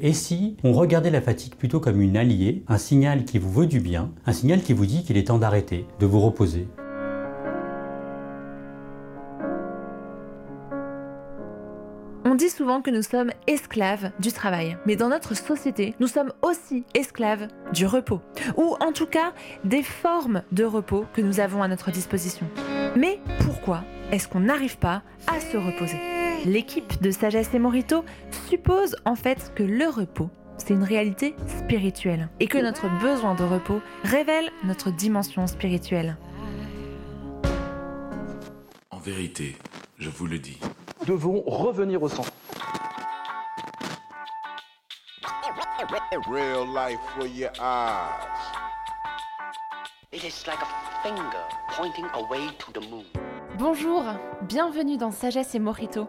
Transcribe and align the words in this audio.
Et 0.00 0.14
si 0.14 0.56
on 0.64 0.72
regardait 0.72 1.10
la 1.10 1.20
fatigue 1.20 1.54
plutôt 1.54 1.78
comme 1.78 2.00
une 2.00 2.16
alliée, 2.16 2.64
un 2.66 2.78
signal 2.78 3.26
qui 3.26 3.38
vous 3.38 3.52
veut 3.52 3.66
du 3.66 3.78
bien, 3.78 4.10
un 4.24 4.32
signal 4.32 4.62
qui 4.62 4.72
vous 4.72 4.86
dit 4.86 5.04
qu'il 5.04 5.18
est 5.18 5.26
temps 5.26 5.36
d'arrêter, 5.36 5.86
de 6.00 6.06
vous 6.06 6.20
reposer? 6.20 6.66
On 12.24 12.34
dit 12.34 12.48
souvent 12.48 12.80
que 12.80 12.90
nous 12.90 13.02
sommes 13.02 13.32
esclaves 13.46 14.12
du 14.18 14.32
travail, 14.32 14.78
mais 14.86 14.96
dans 14.96 15.10
notre 15.10 15.36
société, 15.36 15.94
nous 16.00 16.06
sommes 16.06 16.32
aussi 16.40 16.84
esclaves 16.94 17.48
du 17.74 17.84
repos, 17.84 18.22
ou 18.56 18.74
en 18.80 18.92
tout 18.92 19.04
cas 19.04 19.34
des 19.64 19.82
formes 19.82 20.42
de 20.52 20.64
repos 20.64 21.04
que 21.12 21.20
nous 21.20 21.38
avons 21.38 21.62
à 21.62 21.68
notre 21.68 21.90
disposition. 21.90 22.46
Mais 22.96 23.20
pourquoi 23.40 23.84
est-ce 24.10 24.26
qu'on 24.26 24.40
n'arrive 24.40 24.78
pas 24.78 25.02
à 25.26 25.38
se 25.38 25.58
reposer? 25.58 26.11
L'équipe 26.44 27.00
de 27.00 27.12
Sagesse 27.12 27.54
et 27.54 27.60
Morito 27.60 28.04
suppose 28.48 28.96
en 29.04 29.14
fait 29.14 29.52
que 29.54 29.62
le 29.62 29.88
repos, 29.88 30.28
c'est 30.58 30.70
une 30.70 30.82
réalité 30.82 31.36
spirituelle 31.46 32.30
et 32.40 32.48
que 32.48 32.58
notre 32.58 32.88
besoin 33.00 33.36
de 33.36 33.44
repos 33.44 33.80
révèle 34.02 34.50
notre 34.64 34.90
dimension 34.90 35.46
spirituelle. 35.46 36.16
En 38.90 38.98
vérité, 38.98 39.56
je 39.98 40.10
vous 40.10 40.26
le 40.26 40.40
dis. 40.40 40.58
Nous 41.00 41.06
devons 41.06 41.42
revenir 41.46 42.02
au 42.02 42.08
centre. 42.08 42.32
Real 46.30 46.66
life 46.66 47.00
for 47.16 47.26
your 47.26 47.50
eyes. 47.60 48.28
It 50.12 50.24
is 50.24 50.44
like 50.46 50.58
a 50.60 51.02
finger 51.02 51.22
pointing 51.76 52.06
away 52.14 52.48
to 52.58 52.72
the 52.72 52.90
moon. 52.90 53.04
Bonjour, 53.58 54.04
bienvenue 54.42 54.96
dans 54.96 55.10
Sagesse 55.10 55.54
et 55.54 55.58
Morito, 55.58 56.08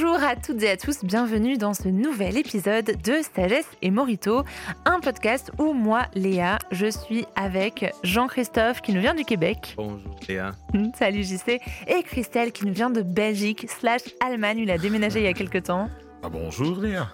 Bonjour 0.00 0.22
à 0.22 0.36
toutes 0.36 0.62
et 0.62 0.70
à 0.70 0.76
tous, 0.76 1.02
bienvenue 1.02 1.58
dans 1.58 1.74
ce 1.74 1.88
nouvel 1.88 2.38
épisode 2.38 2.84
de 3.02 3.14
Sagesse 3.34 3.66
et 3.82 3.90
Morito, 3.90 4.44
un 4.84 5.00
podcast 5.00 5.50
où 5.58 5.72
moi, 5.72 6.02
Léa, 6.14 6.58
je 6.70 6.86
suis 6.86 7.26
avec 7.34 7.92
Jean-Christophe 8.04 8.80
qui 8.80 8.92
nous 8.92 9.00
vient 9.00 9.14
du 9.14 9.24
Québec. 9.24 9.74
bonjour 9.76 10.14
Léa. 10.28 10.52
Salut 10.96 11.24
JC. 11.24 11.60
Et 11.88 12.04
Christelle 12.04 12.52
qui 12.52 12.64
nous 12.64 12.72
vient 12.72 12.90
de 12.90 13.02
Belgique 13.02 13.66
slash 13.68 14.02
Allemagne, 14.24 14.58
il 14.58 14.70
a 14.70 14.78
déménagé 14.78 15.18
il 15.18 15.24
y 15.24 15.28
a 15.28 15.32
quelques 15.32 15.64
temps. 15.64 15.88
Ah 16.20 16.30
bonjour 16.30 16.80
Léa. 16.80 17.08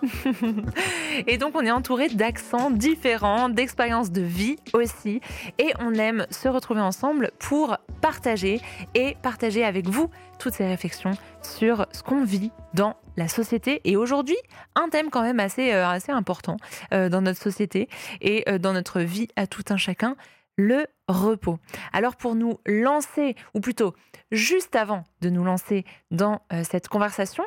Et 1.27 1.37
donc 1.37 1.55
on 1.55 1.61
est 1.61 1.71
entouré 1.71 2.09
d'accents 2.09 2.71
différents, 2.71 3.51
d'expériences 3.51 4.11
de 4.11 4.23
vie 4.23 4.57
aussi. 4.73 5.21
Et 5.59 5.73
on 5.79 5.93
aime 5.95 6.27
se 6.31 6.49
retrouver 6.49 6.81
ensemble 6.81 7.31
pour 7.39 7.77
partager 8.01 8.63
et 8.95 9.17
partager 9.23 9.63
avec 9.63 9.89
vous 9.89 10.09
toutes 10.39 10.55
ces 10.55 10.67
réflexions 10.67 11.13
sur 11.43 11.87
ce 11.93 12.03
qu'on 12.03 12.25
vit 12.25 12.51
dans 12.73 12.97
la 13.19 13.29
société. 13.29 13.83
Et 13.85 13.97
aujourd'hui, 13.97 14.39
un 14.75 14.89
thème 14.89 15.11
quand 15.11 15.23
même 15.23 15.39
assez, 15.39 15.73
euh, 15.73 15.87
assez 15.87 16.11
important 16.11 16.57
euh, 16.95 17.11
dans 17.11 17.21
notre 17.21 17.41
société 17.41 17.89
et 18.23 18.49
euh, 18.49 18.59
dans 18.59 18.73
notre 18.73 19.01
vie 19.01 19.29
à 19.37 19.47
tout 19.47 19.65
un 19.69 19.77
chacun, 19.77 20.17
le 20.57 20.87
repos. 21.09 21.59
Alors 21.93 22.17
pour 22.17 22.35
nous 22.35 22.59
lancer, 22.65 23.37
ou 23.53 23.61
plutôt 23.61 23.95
juste 24.31 24.77
avant 24.77 25.05
de 25.21 25.29
nous 25.29 25.45
lancer 25.45 25.85
dans 26.11 26.43
cette 26.63 26.89
conversation, 26.89 27.45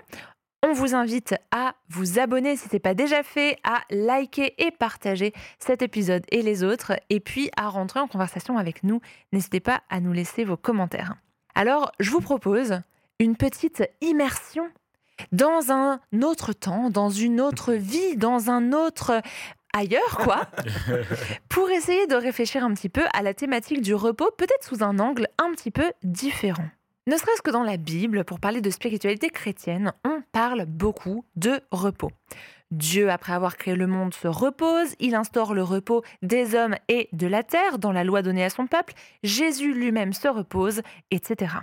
on 0.64 0.74
vous 0.74 0.96
invite 0.96 1.36
à 1.52 1.76
vous 1.90 2.20
abonner 2.20 2.56
si 2.56 2.68
ce 2.68 2.74
n'est 2.74 2.80
pas 2.80 2.94
déjà 2.94 3.24
fait, 3.24 3.58
à 3.64 3.82
liker 3.90 4.54
et 4.58 4.72
partager 4.72 5.34
cet 5.60 5.82
épisode 5.82 6.24
et 6.30 6.42
les 6.42 6.64
autres, 6.64 6.94
et 7.10 7.20
puis 7.20 7.50
à 7.58 7.70
rentrer 7.70 8.00
en 8.00 8.08
conversation 8.08 8.58
avec 8.58 8.84
nous. 8.84 9.02
N'hésitez 9.32 9.60
pas 9.60 9.82
à 9.90 10.00
nous 10.00 10.14
laisser 10.14 10.44
vos 10.44 10.58
commentaires. 10.58 11.16
Alors, 11.56 11.92
je 12.00 12.12
vous 12.12 12.22
propose 12.22 12.82
une 13.20 13.36
petite 13.36 13.84
immersion 14.02 14.68
dans 15.32 15.72
un 15.72 16.00
autre 16.24 16.54
temps, 16.54 16.90
dans 16.90 17.10
une 17.10 17.42
autre 17.42 17.74
vie, 17.74 18.16
dans 18.16 18.50
un 18.50 18.74
autre 18.74 19.22
ailleurs, 19.74 20.18
quoi, 20.18 20.48
pour 21.50 21.70
essayer 21.70 22.08
de 22.08 22.16
réfléchir 22.16 22.64
un 22.64 22.74
petit 22.74 22.90
peu 22.90 23.04
à 23.14 23.22
la 23.22 23.34
thématique 23.34 23.82
du 23.82 23.94
repos, 23.94 24.32
peut-être 24.38 24.64
sous 24.64 24.84
un 24.84 24.98
angle 25.00 25.28
un 25.38 25.52
petit 25.52 25.72
peu 25.72 25.92
différent. 26.04 26.68
Ne 27.08 27.16
serait-ce 27.16 27.42
que 27.42 27.52
dans 27.52 27.64
la 27.64 27.78
Bible, 27.78 28.26
pour 28.26 28.42
parler 28.42 28.60
de 28.60 28.70
spiritualité 28.70 29.30
chrétienne, 29.30 29.94
on 30.04 30.22
parle 30.34 30.66
beaucoup 30.66 31.24
de 31.38 31.62
repos. 31.72 32.12
Dieu, 32.70 33.10
après 33.10 33.32
avoir 33.32 33.56
créé 33.56 33.76
le 33.76 33.88
monde, 33.88 34.14
se 34.14 34.28
repose, 34.28 34.94
il 35.00 35.16
instaure 35.16 35.54
le 35.54 35.64
repos 35.64 36.04
des 36.22 36.54
hommes 36.54 36.76
et 36.90 37.08
de 37.14 37.26
la 37.26 37.44
terre 37.44 37.80
dans 37.80 37.94
la 37.94 38.04
loi 38.04 38.24
donnée 38.24 38.44
à 38.44 38.50
son 38.50 38.68
peuple, 38.68 38.94
Jésus 39.24 39.74
lui-même 39.74 40.12
se 40.12 40.28
repose, 40.28 40.82
etc. 41.10 41.54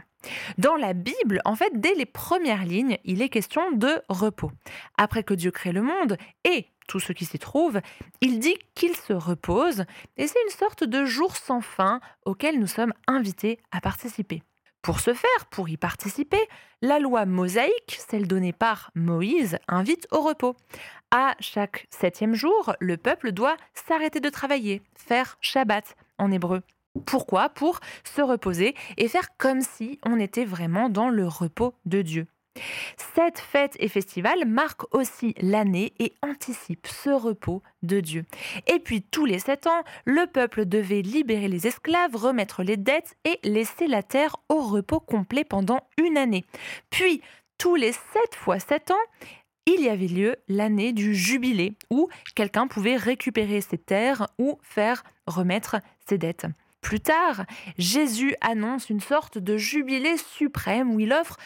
Dans 0.56 0.76
la 0.76 0.94
Bible, 0.94 1.42
en 1.44 1.56
fait, 1.56 1.78
dès 1.78 1.94
les 1.94 2.06
premières 2.06 2.64
lignes, 2.64 2.96
il 3.04 3.20
est 3.20 3.28
question 3.28 3.70
de 3.72 4.00
repos. 4.08 4.50
Après 4.96 5.24
que 5.24 5.34
Dieu 5.34 5.50
crée 5.50 5.72
le 5.72 5.82
monde 5.82 6.16
et 6.44 6.68
tout 6.88 7.00
ce 7.00 7.12
qui 7.12 7.26
s'y 7.26 7.38
trouve, 7.38 7.82
il 8.22 8.38
dit 8.38 8.56
qu'il 8.74 8.96
se 8.96 9.12
repose, 9.12 9.84
et 10.16 10.26
c'est 10.26 10.42
une 10.42 10.56
sorte 10.58 10.84
de 10.84 11.04
jour 11.04 11.36
sans 11.36 11.60
fin 11.60 12.00
auquel 12.24 12.58
nous 12.58 12.66
sommes 12.66 12.94
invités 13.06 13.58
à 13.72 13.82
participer. 13.82 14.42
Pour 14.84 15.00
ce 15.00 15.14
faire, 15.14 15.46
pour 15.50 15.70
y 15.70 15.78
participer, 15.78 16.46
la 16.82 16.98
loi 16.98 17.24
mosaïque, 17.24 17.98
celle 18.06 18.28
donnée 18.28 18.52
par 18.52 18.90
Moïse, 18.94 19.56
invite 19.66 20.06
au 20.10 20.20
repos. 20.20 20.56
À 21.10 21.36
chaque 21.40 21.86
septième 21.88 22.34
jour, 22.34 22.74
le 22.80 22.98
peuple 22.98 23.32
doit 23.32 23.56
s'arrêter 23.72 24.20
de 24.20 24.28
travailler, 24.28 24.82
faire 24.94 25.38
Shabbat 25.40 25.96
en 26.18 26.30
hébreu. 26.30 26.60
Pourquoi? 27.06 27.48
Pour 27.48 27.80
se 28.04 28.20
reposer 28.20 28.74
et 28.98 29.08
faire 29.08 29.34
comme 29.38 29.62
si 29.62 29.98
on 30.04 30.20
était 30.20 30.44
vraiment 30.44 30.90
dans 30.90 31.08
le 31.08 31.26
repos 31.26 31.72
de 31.86 32.02
Dieu. 32.02 32.26
Cette 33.14 33.38
fête 33.38 33.76
et 33.78 33.88
festival 33.88 34.44
marquent 34.46 34.92
aussi 34.94 35.34
l'année 35.40 35.92
et 35.98 36.14
anticipent 36.22 36.86
ce 36.86 37.10
repos 37.10 37.62
de 37.82 38.00
Dieu. 38.00 38.24
Et 38.66 38.78
puis 38.78 39.02
tous 39.02 39.24
les 39.24 39.38
sept 39.38 39.66
ans, 39.66 39.82
le 40.04 40.26
peuple 40.26 40.66
devait 40.66 41.02
libérer 41.02 41.48
les 41.48 41.66
esclaves, 41.66 42.14
remettre 42.14 42.62
les 42.62 42.76
dettes 42.76 43.16
et 43.24 43.38
laisser 43.42 43.86
la 43.86 44.02
terre 44.02 44.36
au 44.48 44.60
repos 44.62 45.00
complet 45.00 45.44
pendant 45.44 45.80
une 45.98 46.16
année. 46.16 46.44
Puis 46.90 47.22
tous 47.58 47.74
les 47.74 47.92
sept 47.92 48.34
fois 48.34 48.58
sept 48.58 48.90
ans, 48.90 49.04
il 49.66 49.80
y 49.80 49.88
avait 49.88 50.08
lieu 50.08 50.36
l'année 50.48 50.92
du 50.92 51.14
jubilé, 51.14 51.76
où 51.90 52.08
quelqu'un 52.34 52.66
pouvait 52.66 52.96
récupérer 52.96 53.62
ses 53.62 53.78
terres 53.78 54.26
ou 54.38 54.58
faire 54.62 55.04
remettre 55.26 55.76
ses 56.06 56.18
dettes. 56.18 56.46
Plus 56.84 57.00
tard, 57.00 57.46
Jésus 57.78 58.36
annonce 58.42 58.90
une 58.90 59.00
sorte 59.00 59.38
de 59.38 59.56
jubilé 59.56 60.18
suprême 60.18 60.94
où 60.94 61.00
il 61.00 61.14
offre 61.14 61.38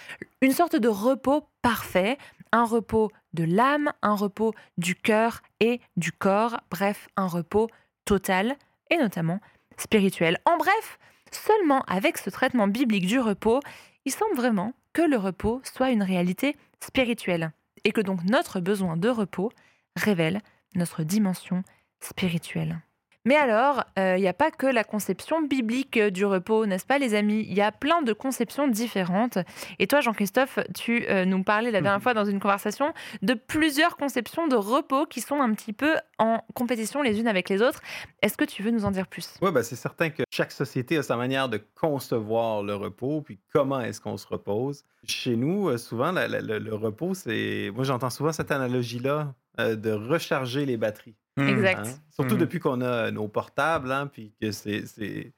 une 0.43 0.51
sorte 0.51 0.75
de 0.75 0.89
repos 0.89 1.49
parfait, 1.63 2.19
un 2.51 2.65
repos 2.65 3.13
de 3.35 3.45
l'âme, 3.45 3.93
un 4.03 4.17
repos 4.17 4.53
du 4.79 4.97
cœur 4.97 5.41
et 5.61 5.81
du 5.97 6.11
corps, 6.11 6.59
bref, 6.73 7.09
un 7.17 7.29
repos 7.29 7.69
total 8.05 8.57
et 8.91 8.97
notamment 8.97 9.39
spirituel. 9.77 10.39
En 10.45 10.57
bref, 10.57 10.99
seulement 11.31 11.83
avec 11.83 12.19
ce 12.19 12.31
traitement 12.31 12.67
biblique 12.67 13.07
du 13.07 13.21
repos, 13.21 13.61
il 14.07 14.11
semble 14.11 14.35
vraiment 14.35 14.75
que 14.93 15.03
le 15.03 15.19
repos 15.19 15.61
soit 15.63 15.91
une 15.91 16.03
réalité 16.03 16.57
spirituelle 16.81 17.53
et 17.85 17.93
que 17.93 18.01
donc 18.01 18.25
notre 18.25 18.59
besoin 18.59 18.97
de 18.97 19.09
repos 19.09 19.53
révèle 19.95 20.41
notre 20.75 21.05
dimension 21.05 21.63
spirituelle. 22.01 22.81
Mais 23.29 23.37
alors, 23.37 23.85
il 23.99 24.21
n'y 24.23 24.27
a 24.27 24.33
pas 24.33 24.51
que 24.51 24.67
la 24.67 24.85
conception 24.85 25.43
biblique 25.43 25.99
du 25.99 26.25
repos, 26.25 26.65
n'est-ce 26.65 26.87
pas 26.87 26.97
les 26.97 27.15
amis? 27.15 27.45
Il 27.47 27.53
y 27.53 27.61
a 27.61 27.71
plein 27.71 28.01
de 28.01 28.15
conceptions 28.15 28.69
différentes. 28.69 29.37
Et 29.79 29.87
toi, 29.87 30.01
Jean-Christophe, 30.01 30.59
tu 30.75 31.05
euh, 31.11 31.27
nous 31.27 31.43
parlais 31.45 31.71
la 31.71 31.83
dernière 31.83 32.01
fois 32.03 32.15
dans 32.15 32.25
une 32.25 32.41
conversation 32.41 32.95
de 33.21 33.35
plusieurs 33.35 33.99
conceptions 33.99 34.49
de 34.49 34.57
repos 34.57 35.05
qui 35.05 35.21
sont 35.21 35.43
un 35.43 35.53
petit 35.53 35.75
peu 35.75 35.95
en 36.19 36.43
compétition 36.55 37.03
les 37.03 37.21
unes 37.21 37.29
avec 37.29 37.51
les 37.51 37.61
autres. 37.61 37.83
Est-ce 38.23 38.39
que 38.39 38.47
tu 38.47 38.63
veux 38.63 38.71
nous 38.71 38.87
en 38.87 38.93
dire 38.93 39.07
plus? 39.07 39.35
Oui, 39.43 39.53
ben 39.53 39.63
c'est 39.63 39.77
certain 39.77 40.09
que 40.09 40.23
chaque 40.31 40.53
société 40.53 40.97
a 40.97 41.03
sa 41.03 41.17
manière 41.17 41.51
de 41.51 41.61
concevoir 41.79 42.63
le 42.63 42.75
repos, 42.77 43.21
puis 43.21 43.39
comment 43.53 43.81
est-ce 43.83 44.01
qu'on 44.01 44.17
se 44.17 44.27
repose. 44.27 44.85
Chez 45.05 45.37
nous, 45.37 45.69
euh, 45.69 45.77
souvent, 45.77 46.13
la- 46.13 46.29
la- 46.29 46.41
le, 46.41 46.59
le 46.59 46.75
repos, 46.75 47.13
c'est... 47.13 47.71
Moi, 47.75 47.85
j'entends 47.85 48.09
souvent 48.09 48.33
cette 48.33 48.51
analogie-là 48.53 49.35
euh, 49.61 49.77
de 49.77 49.93
recharger 49.93 50.65
les 50.65 50.79
batteries. 50.79 51.17
Exact. 51.47 51.87
hein? 51.87 51.93
Surtout 52.11 52.35
Mhm. 52.35 52.41
depuis 52.41 52.59
qu'on 52.61 52.81
a 52.81 53.11
nos 53.11 53.29
portables, 53.29 53.91
hein, 53.93 54.07
puis 54.07 54.35
que 54.41 54.51
c'est... 54.53 54.87
c'est, 54.87 55.33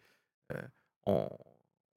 euh, 0.53 0.63
on, 1.07 1.29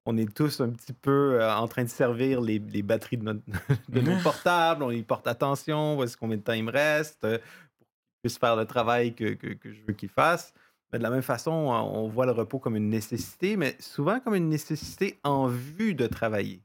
on 0.06 0.16
est 0.18 0.34
tous 0.34 0.60
un 0.60 0.68
petit 0.70 0.92
peu 0.92 1.40
euh, 1.40 1.54
en 1.54 1.66
train 1.66 1.82
de 1.84 1.88
servir 1.88 2.40
les, 2.42 2.58
les 2.58 2.82
batteries 2.82 3.16
de, 3.16 3.24
notre- 3.24 3.42
de 3.88 4.00
nos 4.00 4.16
portables, 4.22 4.82
on 4.82 4.90
y 4.90 5.02
porte 5.02 5.26
attention, 5.26 5.94
voici 5.96 6.16
combien 6.16 6.36
de 6.36 6.42
temps 6.42 6.52
il 6.52 6.64
me 6.64 6.72
reste, 6.72 7.24
euh, 7.24 7.38
pour 7.38 7.86
qu'il 7.86 8.20
puisse 8.22 8.38
faire 8.38 8.56
le 8.56 8.66
travail 8.66 9.14
que, 9.14 9.32
que- 9.34 9.54
que 9.54 9.72
je 9.72 9.80
veux 9.86 9.94
qu'il 9.94 10.08
fasse. 10.10 10.52
De 10.92 10.98
la 10.98 11.10
même 11.10 11.22
façon, 11.22 11.50
on 11.50 12.06
voit 12.06 12.24
le 12.26 12.30
repos 12.32 12.60
comme 12.60 12.76
une 12.76 12.88
nécessité, 12.88 13.56
mais 13.56 13.74
souvent 13.80 14.20
comme 14.20 14.36
une 14.36 14.48
nécessité 14.48 15.18
en 15.24 15.48
vue 15.48 15.94
de 15.94 16.06
travailler. 16.06 16.62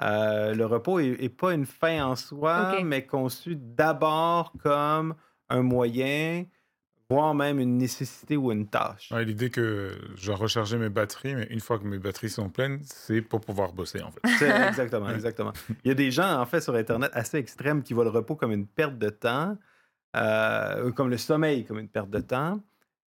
Euh, 0.00 0.54
le 0.54 0.64
repos 0.64 1.00
n'est 1.02 1.28
pas 1.28 1.52
une 1.52 1.66
fin 1.66 2.02
en 2.06 2.16
soi, 2.16 2.80
mais 2.84 3.04
conçu 3.04 3.56
d'abord 3.56 4.52
comme 4.62 5.16
un 5.50 5.62
moyen, 5.62 6.44
voire 7.10 7.34
même 7.34 7.58
une 7.58 7.78
nécessité 7.78 8.36
ou 8.36 8.52
une 8.52 8.66
tâche. 8.68 9.10
Ouais, 9.12 9.24
L'idée 9.24 9.50
que 9.50 9.98
je 10.16 10.26
dois 10.26 10.36
recharger 10.36 10.76
mes 10.76 10.90
batteries, 10.90 11.34
mais 11.34 11.46
une 11.50 11.60
fois 11.60 11.78
que 11.78 11.84
mes 11.84 11.98
batteries 11.98 12.28
sont 12.30 12.50
pleines, 12.50 12.80
c'est 12.84 13.22
pour 13.22 13.40
pouvoir 13.40 13.72
bosser 13.72 14.02
en 14.02 14.10
fait. 14.10 14.20
Exactement, 14.68 15.08
exactement. 15.10 15.52
Il 15.84 15.88
y 15.88 15.90
a 15.90 15.94
des 15.94 16.10
gens, 16.10 16.38
en 16.38 16.44
fait, 16.46 16.60
sur 16.60 16.74
Internet 16.74 17.10
assez 17.14 17.38
extrêmes 17.38 17.82
qui 17.82 17.94
voient 17.94 18.04
le 18.04 18.10
repos 18.10 18.36
comme 18.36 18.52
une 18.52 18.66
perte 18.66 18.98
de 18.98 19.08
temps, 19.08 19.56
euh, 20.16 20.92
comme 20.92 21.08
le 21.08 21.16
sommeil 21.18 21.64
comme 21.64 21.78
une 21.78 21.88
perte 21.88 22.10
de 22.10 22.20
temps. 22.20 22.60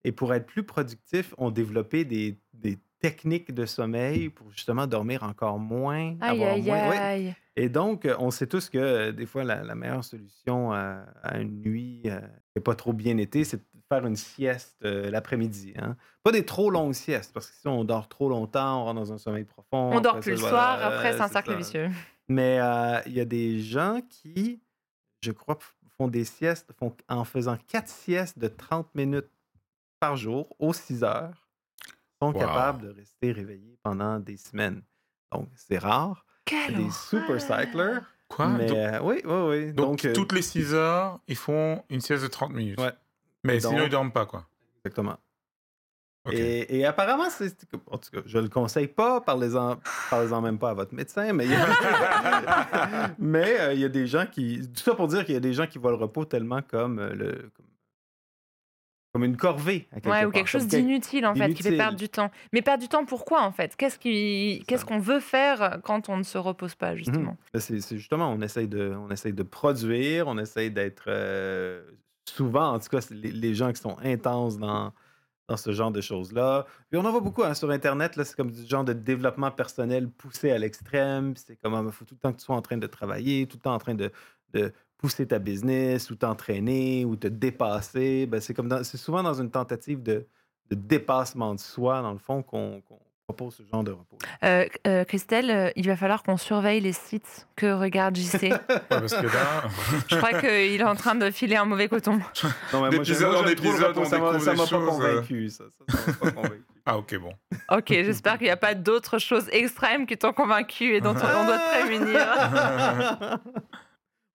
Et 0.04 0.12
pour 0.12 0.34
être 0.34 0.48
plus 0.48 0.64
productif, 0.64 1.36
ont 1.38 1.52
développé 1.52 2.04
des, 2.04 2.40
des 2.54 2.80
techniques 3.00 3.54
de 3.54 3.68
sommeil 3.68 4.30
pour 4.30 4.52
justement 4.52 4.88
dormir 4.88 5.22
encore 5.24 5.60
moins, 5.60 6.16
Aïe, 6.22 6.44
avoir 6.44 6.54
aïe, 6.54 6.64
moins. 6.64 7.34
Et 7.56 7.70
donc, 7.70 8.06
euh, 8.06 8.16
on 8.18 8.32
sait 8.32 8.48
tous 8.48 8.70
que 8.70 8.78
euh, 8.80 9.12
des 9.12 9.28
fois, 9.28 9.44
la, 9.44 9.64
la 9.64 9.76
meilleure 9.76 10.04
solution 10.04 10.72
à, 10.72 11.06
à 11.22 11.38
une 11.40 11.62
nuit 11.62 12.02
qui 12.04 12.10
n'est 12.10 12.62
pas 12.64 12.76
trop 12.76 12.94
bien 12.94 13.18
été, 13.18 13.44
c'est 13.44 13.58
de 13.58 13.64
faire 13.92 14.06
une 14.06 14.16
sieste 14.16 14.78
euh, 14.86 15.10
l'après-midi. 15.12 15.74
hein. 15.78 15.98
Pas 16.24 16.32
des 16.32 16.46
trop 16.46 16.70
longues 16.70 16.94
siestes, 16.94 17.34
parce 17.34 17.48
que 17.48 17.54
si 17.56 17.68
on 17.68 17.84
dort 17.84 18.08
trop 18.08 18.30
longtemps, 18.30 18.82
on 18.82 18.86
rentre 18.86 19.00
dans 19.02 19.12
un 19.14 19.18
sommeil 19.18 19.44
profond. 19.44 19.92
On 19.94 20.00
dort 20.00 20.20
plus 20.22 20.32
le 20.32 20.38
soir, 20.38 20.78
voilà, 20.80 20.88
après 20.88 21.14
c'est 21.14 21.22
un 21.22 21.28
cercle 21.28 21.52
ça. 21.52 21.58
vicieux. 21.58 21.90
Mais 22.30 22.60
euh, 22.62 23.02
il 23.06 23.14
y 23.14 23.20
a 23.20 23.26
des 23.26 23.60
gens 23.60 24.00
qui, 24.10 24.62
je 25.22 25.32
crois, 25.34 25.60
font 25.98 26.08
des 26.08 26.24
siestes, 26.24 26.72
font, 26.80 26.96
en 27.10 27.26
faisant 27.26 27.58
quatre 27.68 27.90
siestes 27.90 28.40
de 28.40 28.48
30 28.48 28.96
minutes 28.96 29.30
par 30.00 30.16
jour, 30.16 30.56
aux 30.58 30.72
6 30.74 31.04
heures, 31.04 31.50
sont 32.22 32.32
Wow. 32.32 32.40
capables 32.40 32.84
de 32.88 32.90
rester 32.94 33.32
réveillés 33.34 33.78
pendant 33.84 34.20
des 34.20 34.38
semaines. 34.38 34.84
Donc, 35.34 35.50
c'est 35.56 35.78
rare. 35.80 36.26
Quelle 36.46 36.68
C'est 36.68 36.74
des 36.84 36.90
super 36.92 37.42
cyclers. 37.42 38.00
Quoi? 38.30 38.48
mais 38.48 38.68
Donc, 38.68 38.78
euh, 38.78 39.00
oui, 39.02 39.22
oui, 39.26 39.66
oui. 39.66 39.74
donc, 39.74 40.06
euh, 40.06 40.14
toutes 40.14 40.32
les 40.32 40.42
6 40.42 40.74
heures, 40.74 41.20
ils 41.28 41.36
font 41.36 41.84
une 41.90 42.00
sieste 42.00 42.24
de 42.24 42.30
30 42.30 42.52
minutes. 42.54 42.80
Ouais. 42.80 42.94
Mais 43.44 43.60
Donc- 43.60 43.72
sinon, 43.74 43.86
ils 43.86 43.90
dorment 43.90 44.12
pas 44.12 44.26
quoi. 44.26 44.46
Exactement. 44.78 45.18
Et, 46.32 46.78
et 46.78 46.86
apparemment, 46.86 47.32
c'est. 47.32 47.56
En 47.90 47.98
tout 47.98 48.12
cas, 48.12 48.20
je 48.28 48.38
le 48.38 48.48
conseille 48.48 48.88
pas, 48.88 49.22
parlez-en 49.22 49.80
parlez 50.12 50.30
même 50.42 50.60
pas 50.60 50.70
à 50.70 50.74
votre 50.76 50.94
médecin, 50.94 51.34
mais 51.34 51.46
il 51.46 51.52
y 51.52 51.56
a, 51.56 53.10
mais, 53.18 53.60
euh, 53.60 53.74
il 53.74 53.80
y 53.80 53.86
a 53.86 53.90
des 53.90 54.06
gens 54.06 54.28
qui. 54.28 54.62
Tout 54.72 54.82
ça 54.84 54.94
pour 54.94 55.08
dire 55.08 55.26
qu'il 55.26 55.34
y 55.34 55.38
a 55.38 55.42
des 55.42 55.54
gens 55.54 55.66
qui 55.66 55.80
voient 55.80 55.90
le 55.90 55.98
repos 55.98 56.26
tellement 56.26 56.62
comme, 56.62 57.00
euh, 57.00 57.16
le, 57.16 57.32
comme, 57.56 57.66
comme 59.16 59.24
une 59.24 59.36
corvée. 59.36 59.88
à 59.92 59.96
quelque 59.96 60.10
Ouais, 60.10 60.26
ou 60.26 60.30
quelque 60.30 60.46
chose 60.46 60.68
d'inutile 60.68 61.26
en 61.26 61.34
fait, 61.34 61.56
qui 61.56 61.64
fait 61.64 61.76
perdre 61.76 61.98
du 61.98 62.08
temps. 62.08 62.30
Mais 62.54 62.62
perdre 62.62 62.84
du 62.84 62.88
temps 62.88 63.04
pourquoi 63.04 63.42
en 63.42 63.52
fait? 63.52 63.76
Qu'est-ce 63.76 63.98
qui... 63.98 64.64
Qu'on 64.88 65.00
veut 65.00 65.20
faire 65.22 65.80
quand 65.84 66.08
on 66.08 66.18
ne 66.18 66.24
se 66.24 66.38
repose 66.38 66.76
pas 66.76 66.96
justement? 66.96 67.32
Mhm. 67.32 67.38
Ben, 67.54 67.60
C'est 67.60 67.82
c'est 67.82 67.98
justement, 67.98 68.30
on 68.32 68.42
essaye, 68.42 68.68
de, 68.68 68.94
on 68.96 69.10
essaye 69.10 69.34
de 69.34 69.44
produire, 69.44 70.28
on 70.28 70.38
essaye 70.38 70.70
d'être. 70.70 71.06
euh, 71.08 71.82
souvent, 72.32 72.74
en 72.74 72.80
tout 72.80 72.90
cas, 72.90 73.06
les, 73.12 73.54
gens 73.54 73.72
qui 73.72 73.82
sont 73.82 73.98
intenses 74.00 74.58
dans, 74.58 74.94
ce 75.56 75.72
genre 75.74 75.92
de 75.92 76.00
choses-là. 76.00 76.66
Puis 76.90 76.98
on 76.98 77.04
en 77.04 77.12
voit 77.12 77.20
beaucoup 77.20 77.44
hein, 77.44 77.54
sur 77.54 77.70
Internet, 77.72 78.14
c'est 78.16 78.36
comme 78.36 78.52
du 78.52 78.66
genre 78.66 78.86
de 78.86 78.94
développement 78.94 79.52
personnel 79.52 80.10
poussé 80.10 80.50
à 80.52 80.58
l'extrême. 80.58 81.36
C'est 81.36 81.58
comme, 81.58 81.74
il 81.86 81.92
faut 81.92 82.06
tout 82.06 82.16
le 82.16 82.20
temps 82.20 82.32
que 82.32 82.38
tu 82.38 82.46
sois 82.46 82.56
en 82.56 82.62
train 82.62 82.78
de 82.78 82.88
travailler, 82.88 83.46
tout 83.48 83.58
le 83.58 83.62
temps 83.62 83.74
en 83.74 83.80
train 83.80 83.96
de, 83.96 84.12
pousser 84.98 85.28
ta 85.28 85.40
business 85.40 86.12
ou 86.12 86.16
t'entraîner 86.16 87.06
ou 87.06 87.16
te 87.16 87.28
dépasser. 87.28 88.28
Ben, 88.28 88.40
c'est 88.40 88.98
souvent 88.98 89.24
dans 89.24 89.34
une 89.34 89.52
tentative 89.52 90.02
de, 90.04 90.26
dépassement 90.70 91.54
de 91.56 91.60
soi, 91.60 92.02
dans 92.02 92.14
le 92.14 92.20
fond, 92.20 92.44
qu'on 92.44 92.82
propose 93.34 93.56
ce 93.56 93.64
genre 93.64 93.84
de 93.84 93.92
repos. 93.92 94.18
Euh, 94.44 94.66
euh, 94.88 95.04
Christelle, 95.06 95.50
euh, 95.52 95.70
il 95.76 95.88
va 95.88 95.96
falloir 95.96 96.24
qu'on 96.24 96.38
surveille 96.38 96.82
les 96.82 96.94
sites 96.94 97.48
que 97.56 97.72
regarde 97.74 98.16
JC. 98.16 98.52
Ouais, 98.52 98.58
parce 98.90 99.14
que 99.14 99.26
là, 99.26 99.64
Je 100.10 100.16
crois 100.18 100.34
qu'il 100.40 100.50
est 100.80 100.84
en 100.84 100.96
train 100.96 101.16
de 101.16 101.32
filer 101.32 101.56
un 101.56 101.66
mauvais 101.66 101.88
coton. 101.88 102.14
Non, 102.14 102.20
mais 102.74 102.80
moi, 102.80 102.90
moi, 102.90 102.98
en 102.98 103.48
épisode, 103.48 103.88
repos, 103.88 104.02
on 104.02 104.06
ça 104.06 104.20
m'a- 104.20 104.32
découvre 104.34 104.40
ça 104.40 104.52
des 104.52 104.58
m'a 104.58 104.66
pas 104.68 104.86
convaincu. 104.92 105.50
Ça, 105.50 105.64
ça, 105.88 106.02
ça 106.02 106.10
m'a 106.10 106.32
pas 106.32 106.32
convaincu. 106.42 106.64
ah 106.86 106.98
ok 106.98 107.16
bon. 107.20 107.34
Ok, 107.72 107.88
j'espère 107.90 108.38
qu'il 108.38 108.48
n'y 108.48 108.52
a 108.52 108.58
pas 108.58 108.74
d'autres 108.76 109.18
choses 109.20 109.48
extrêmes 109.52 110.06
qui 110.06 110.18
t'ont 110.18 110.34
convaincu 110.34 110.96
et 110.96 111.02
dont 111.02 111.12
on 111.12 111.46
doit 111.46 111.58
te 111.58 111.80
prémunir. 111.80 113.40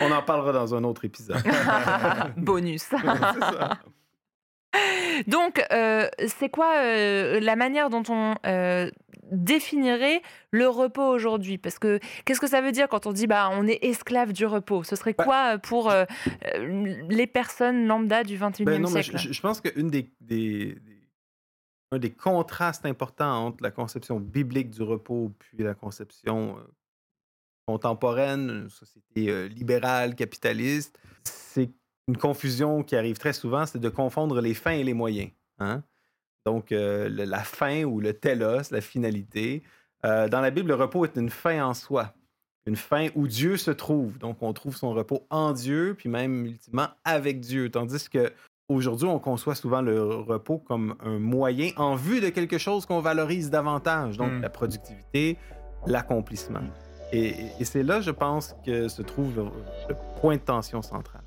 On 0.01 0.11
en 0.13 0.23
parlera 0.23 0.53
dans 0.53 0.75
un 0.75 0.85
autre 0.85 1.05
épisode. 1.05 1.43
Bonus. 2.37 2.83
C'est 2.83 2.99
ça. 2.99 3.79
Donc, 5.27 5.65
euh, 5.73 6.09
c'est 6.27 6.49
quoi 6.49 6.77
euh, 6.77 7.41
la 7.41 7.57
manière 7.57 7.91
dont 7.91 8.03
on 8.09 8.35
euh, 8.47 8.91
définirait 9.31 10.23
le 10.51 10.69
repos 10.69 11.07
aujourd'hui? 11.07 11.59
Parce 11.59 11.79
que 11.79 11.99
qu'est-ce 12.25 12.41
que 12.41 12.47
ça 12.47 12.61
veut 12.61 12.73
dire 12.73 12.89
quand 12.89 13.07
on 13.07 13.13
dit 13.13 13.27
bah 13.27 13.49
on 13.53 13.67
est 13.67 13.79
esclave 13.83 14.33
du 14.33 14.47
repos? 14.47 14.85
Ce 14.85 14.95
serait 14.97 15.15
Bah, 15.17 15.25
quoi 15.25 15.59
pour 15.59 15.93
les 16.59 17.27
personnes 17.27 17.87
lambda 17.87 18.23
du 18.25 18.37
21e 18.39 18.65
Ben 18.65 18.83
non, 18.83 18.91
mais 18.91 19.03
siècle? 19.03 19.19
je, 19.29 19.33
je 19.33 19.41
pense 19.41 19.61
qu'une 19.61 19.89
des, 19.91 20.11
des- 20.21 20.75
des- 20.75 21.09
un 21.93 21.99
des 21.99 22.11
contrastes 22.11 22.85
importants 22.85 23.47
entre 23.47 23.63
la 23.63 23.71
conception 23.71 24.19
biblique 24.21 24.71
du 24.71 24.83
repos 24.83 25.33
puis 25.39 25.59
la 25.59 25.75
conception 25.75 26.57
contemporaine, 27.67 28.49
une 28.65 28.71
société 28.71 29.49
libérale, 29.49 30.15
capitaliste, 30.15 30.99
c'est 31.25 31.71
une 32.09 32.17
confusion 32.17 32.83
qui 32.83 32.97
arrive 32.97 33.19
très 33.19 33.33
souvent, 33.33 33.67
c'est 33.67 33.79
de 33.79 33.89
confondre 33.89 34.41
les 34.41 34.55
fins 34.55 34.73
et 34.73 34.85
les 34.85 34.95
moyens. 34.95 35.31
hein. 35.59 35.83
Donc, 36.45 36.71
euh, 36.71 37.09
le- 37.09 37.25
la 37.25 37.41
fin 37.41 37.83
ou 37.85 38.01
le 38.01 38.13
telos, 38.13 38.71
la 38.71 38.81
finalité. 38.81 39.63
euh, 40.05 40.29
dans 40.29 40.41
la 40.41 40.51
Bible, 40.51 40.69
le 40.69 40.75
repos 40.77 41.05
est 41.05 41.17
une 41.17 41.31
fin 41.31 41.65
en 41.67 41.75
soi. 41.75 42.13
Une 42.67 42.77
fin 42.77 43.09
où 43.17 43.27
Dieu 43.27 43.57
se 43.57 43.71
trouve. 43.73 44.19
Donc, 44.19 44.37
on 44.43 44.53
trouve 44.53 44.77
son 44.77 44.93
repos 44.93 45.27
en 45.31 45.53
Dieu, 45.53 45.95
puis 45.99 46.09
même 46.09 46.47
ultimement 46.47 46.89
avec 47.05 47.41
Dieu. 47.41 47.71
Tandis 47.71 48.09
que 48.09 48.33
aujourd'hui, 48.69 49.09
on 49.09 49.19
conçoit 49.19 49.55
souvent 49.57 49.81
le 49.81 50.01
repos 50.05 50.59
comme 50.59 50.95
un 51.01 51.19
moyen 51.19 51.71
en 51.77 51.97
vue 51.97 52.21
de 52.21 52.29
quelque 52.29 52.59
chose 52.59 52.87
qu'on 52.87 53.01
valorise 53.01 53.51
davantage. 53.51 54.17
Donc, 54.19 54.31
Mm. 54.33 54.43
la 54.43 54.51
productivité, 54.51 55.39
l'accomplissement. 55.87 56.61
Et, 57.13 57.35
c'est 57.65 57.83
là, 57.83 58.01
je 58.01 58.11
pense, 58.13 58.55
que 58.65 58.87
se 58.89 59.03
trouve 59.03 59.35
le, 59.37 59.45
le 59.89 59.97
point 60.21 60.37
de 60.37 60.43
tension 60.43 60.83
central. 60.83 61.23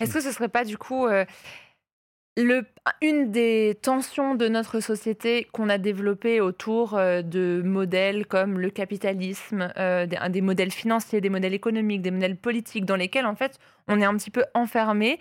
Est-ce 0.00 0.12
que 0.12 0.20
ce 0.20 0.32
serait 0.32 0.48
pas 0.48 0.64
du 0.64 0.78
coup 0.78 1.06
euh, 1.06 1.24
le, 2.38 2.64
une 3.02 3.32
des 3.32 3.76
tensions 3.82 4.36
de 4.36 4.46
notre 4.46 4.78
société 4.78 5.48
qu'on 5.52 5.68
a 5.68 5.76
développée 5.76 6.40
autour 6.40 6.94
euh, 6.94 7.20
de 7.20 7.62
modèles 7.64 8.26
comme 8.26 8.60
le 8.60 8.70
capitalisme, 8.70 9.72
euh, 9.76 10.06
des, 10.06 10.16
des 10.30 10.40
modèles 10.40 10.70
financiers, 10.70 11.20
des 11.20 11.30
modèles 11.30 11.54
économiques, 11.54 12.00
des 12.00 12.12
modèles 12.12 12.36
politiques, 12.36 12.84
dans 12.84 12.94
lesquels 12.94 13.26
en 13.26 13.34
fait 13.34 13.58
on 13.88 14.00
est 14.00 14.04
un 14.04 14.14
petit 14.16 14.30
peu 14.30 14.44
enfermé 14.54 15.18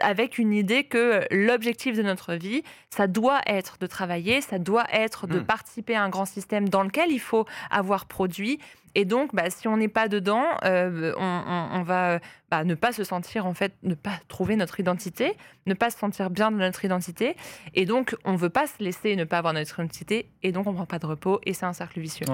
avec 0.00 0.38
une 0.38 0.52
idée 0.52 0.84
que 0.84 1.22
l'objectif 1.32 1.96
de 1.96 2.02
notre 2.02 2.34
vie, 2.34 2.62
ça 2.90 3.08
doit 3.08 3.40
être 3.46 3.78
de 3.80 3.86
travailler, 3.88 4.40
ça 4.40 4.58
doit 4.58 4.86
être 4.92 5.26
de 5.26 5.40
Mm. 5.40 5.44
participer 5.44 5.96
à 5.96 6.04
un 6.04 6.08
grand 6.08 6.26
système 6.26 6.68
dans 6.68 6.84
lequel 6.84 7.10
il 7.10 7.18
faut 7.18 7.46
avoir 7.70 8.06
produit. 8.06 8.60
Et 8.94 9.04
donc, 9.04 9.34
bah, 9.34 9.50
si 9.50 9.68
on 9.68 9.76
n'est 9.76 9.88
pas 9.88 10.08
dedans, 10.08 10.44
euh, 10.64 11.12
on, 11.16 11.82
va 11.82 12.14
euh, 12.14 12.18
bah, 12.50 12.64
ne 12.64 12.74
pas 12.74 12.92
se 12.92 13.04
sentir, 13.04 13.46
en 13.46 13.54
fait, 13.54 13.72
ne 13.82 13.94
pas 13.94 14.18
trouver 14.28 14.56
notre 14.56 14.80
identité, 14.80 15.36
ne 15.66 15.74
pas 15.74 15.90
se 15.90 15.98
sentir 15.98 16.30
bien 16.30 16.50
dans 16.50 16.58
notre 16.58 16.84
identité. 16.84 17.36
Et 17.74 17.86
donc, 17.86 18.16
on 18.24 18.32
ne 18.32 18.38
veut 18.38 18.50
pas 18.50 18.66
se 18.66 18.82
laisser 18.82 19.16
ne 19.16 19.24
pas 19.24 19.38
avoir 19.38 19.54
notre 19.54 19.78
identité. 19.80 20.30
Et 20.42 20.52
donc, 20.52 20.66
on 20.66 20.70
ne 20.70 20.76
prend 20.76 20.86
pas 20.86 20.98
de 20.98 21.06
repos. 21.06 21.40
Et 21.44 21.54
c'est 21.54 21.66
un 21.66 21.72
cercle 21.72 22.00
vicieux. 22.00 22.26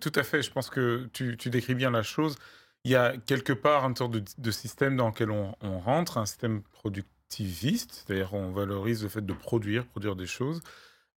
Tout 0.00 0.12
à 0.14 0.22
fait. 0.22 0.42
Je 0.42 0.50
pense 0.50 0.70
que 0.70 1.08
tu, 1.12 1.36
décris 1.50 1.74
bien 1.74 1.90
la 1.90 2.02
chose. 2.02 2.36
Il 2.84 2.90
y 2.90 2.96
a 2.96 3.14
quelque 3.26 3.52
part 3.52 3.84
une 3.84 3.96
sorte 3.96 4.12
de, 4.12 4.22
de 4.38 4.50
système 4.50 4.96
dans 4.96 5.08
lequel 5.08 5.30
on 5.30 5.78
rentre, 5.80 6.18
un 6.18 6.26
système 6.26 6.62
productiviste, 6.72 8.04
c'est-à-dire 8.06 8.34
on 8.34 8.52
valorise 8.52 9.02
le 9.02 9.08
fait 9.08 9.24
de 9.24 9.32
produire, 9.32 9.84
produire 9.86 10.16
des 10.16 10.26
choses. 10.26 10.62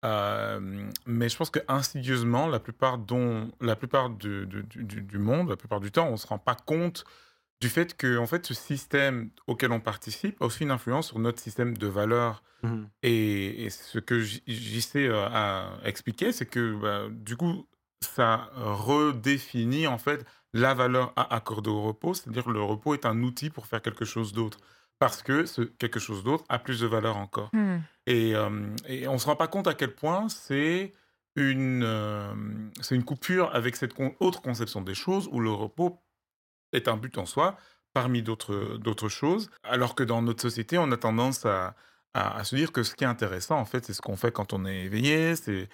Euh, 0.04 0.88
mais 1.06 1.28
je 1.28 1.36
pense 1.36 1.50
que 1.50 1.58
insidieusement, 1.68 2.46
la 2.48 2.58
plupart, 2.60 2.98
dont, 2.98 3.50
la 3.60 3.76
plupart 3.76 4.10
du, 4.10 4.46
du- 4.46 5.02
du 5.02 5.18
monde, 5.18 5.50
la 5.50 5.56
plupart 5.56 5.80
du 5.80 5.90
temps, 5.92 6.08
on 6.08 6.12
ne 6.12 6.16
se 6.16 6.26
rend 6.26 6.38
pas 6.38 6.54
compte 6.54 7.04
du 7.60 7.68
fait 7.68 7.94
que 7.96 8.16
en 8.16 8.26
fait, 8.26 8.46
ce 8.46 8.54
système 8.54 9.30
auquel 9.46 9.72
on 9.72 9.80
participe 9.80 10.40
a 10.40 10.46
aussi 10.46 10.62
une 10.62 10.70
influence 10.70 11.08
sur 11.08 11.18
notre 11.18 11.40
système 11.40 11.76
de 11.76 11.86
valeurs 11.86 12.42
et, 13.02 13.64
et 13.64 13.70
ce 13.70 13.98
que 13.98 14.20
JC 14.20 14.96
euh, 14.96 15.26
a 15.30 15.72
expliqué, 15.84 16.32
c'est 16.32 16.46
que 16.46 16.74
bah, 16.80 17.08
du 17.10 17.36
coup, 17.36 17.66
ça 18.02 18.48
redéfinit 18.54 19.86
en 19.86 19.98
fait 19.98 20.24
la 20.52 20.74
valeur 20.74 21.12
à 21.16 21.34
accorder 21.34 21.70
au 21.70 21.82
repos, 21.82 22.14
c'est-à-dire 22.14 22.44
que 22.44 22.50
le 22.50 22.62
repos 22.62 22.94
est 22.94 23.06
un 23.06 23.22
outil 23.22 23.50
pour 23.50 23.66
faire 23.66 23.80
quelque 23.82 24.04
chose 24.04 24.32
d'autre, 24.32 24.58
parce 24.98 25.22
que 25.22 25.46
ce 25.46 25.62
quelque 25.62 26.00
chose 26.00 26.24
d'autre 26.24 26.44
a 26.48 26.58
plus 26.58 26.80
de 26.80 26.86
valeur 26.86 27.16
encore. 27.16 27.50
Hmm. 27.52 27.78
Et, 28.10 28.34
euh, 28.34 28.50
et 28.88 29.06
on 29.06 29.14
ne 29.14 29.18
se 29.18 29.26
rend 29.26 29.36
pas 29.36 29.46
compte 29.46 29.68
à 29.68 29.74
quel 29.74 29.94
point 29.94 30.28
c'est 30.28 30.92
une, 31.36 31.84
euh, 31.84 33.02
coupure 33.06 33.54
avec 33.54 33.76
cette 33.76 33.94
autre 34.18 34.42
conception 34.42 34.80
des 34.80 34.94
choses 34.94 35.28
où 35.30 35.38
le 35.38 35.52
repos 35.52 36.00
est 36.72 36.88
un 36.88 36.96
but 36.96 37.18
en 37.18 37.26
soi 37.26 37.56
parmi 37.92 38.22
d'autres 38.22 39.08
choses, 39.08 39.50
alors 39.64 39.94
que 39.94 40.02
dans 40.02 40.22
notre 40.22 40.42
société, 40.42 40.78
on 40.78 40.90
a 40.92 40.96
tendance 40.96 41.44
à 41.44 41.74
se 42.44 42.54
dire 42.56 42.72
que 42.72 42.82
ce 42.82 42.94
qui 42.94 43.02
est 43.04 43.08
intéressant, 43.08 43.58
en 43.58 43.64
fait, 43.64 43.84
c'est 43.84 43.94
ce 43.94 44.00
qu'on 44.00 44.16
fait 44.16 44.32
quand 44.32 44.52
on 44.52 44.64
est 44.64 44.84
éveillé, 44.84 45.34
c'est 45.34 45.68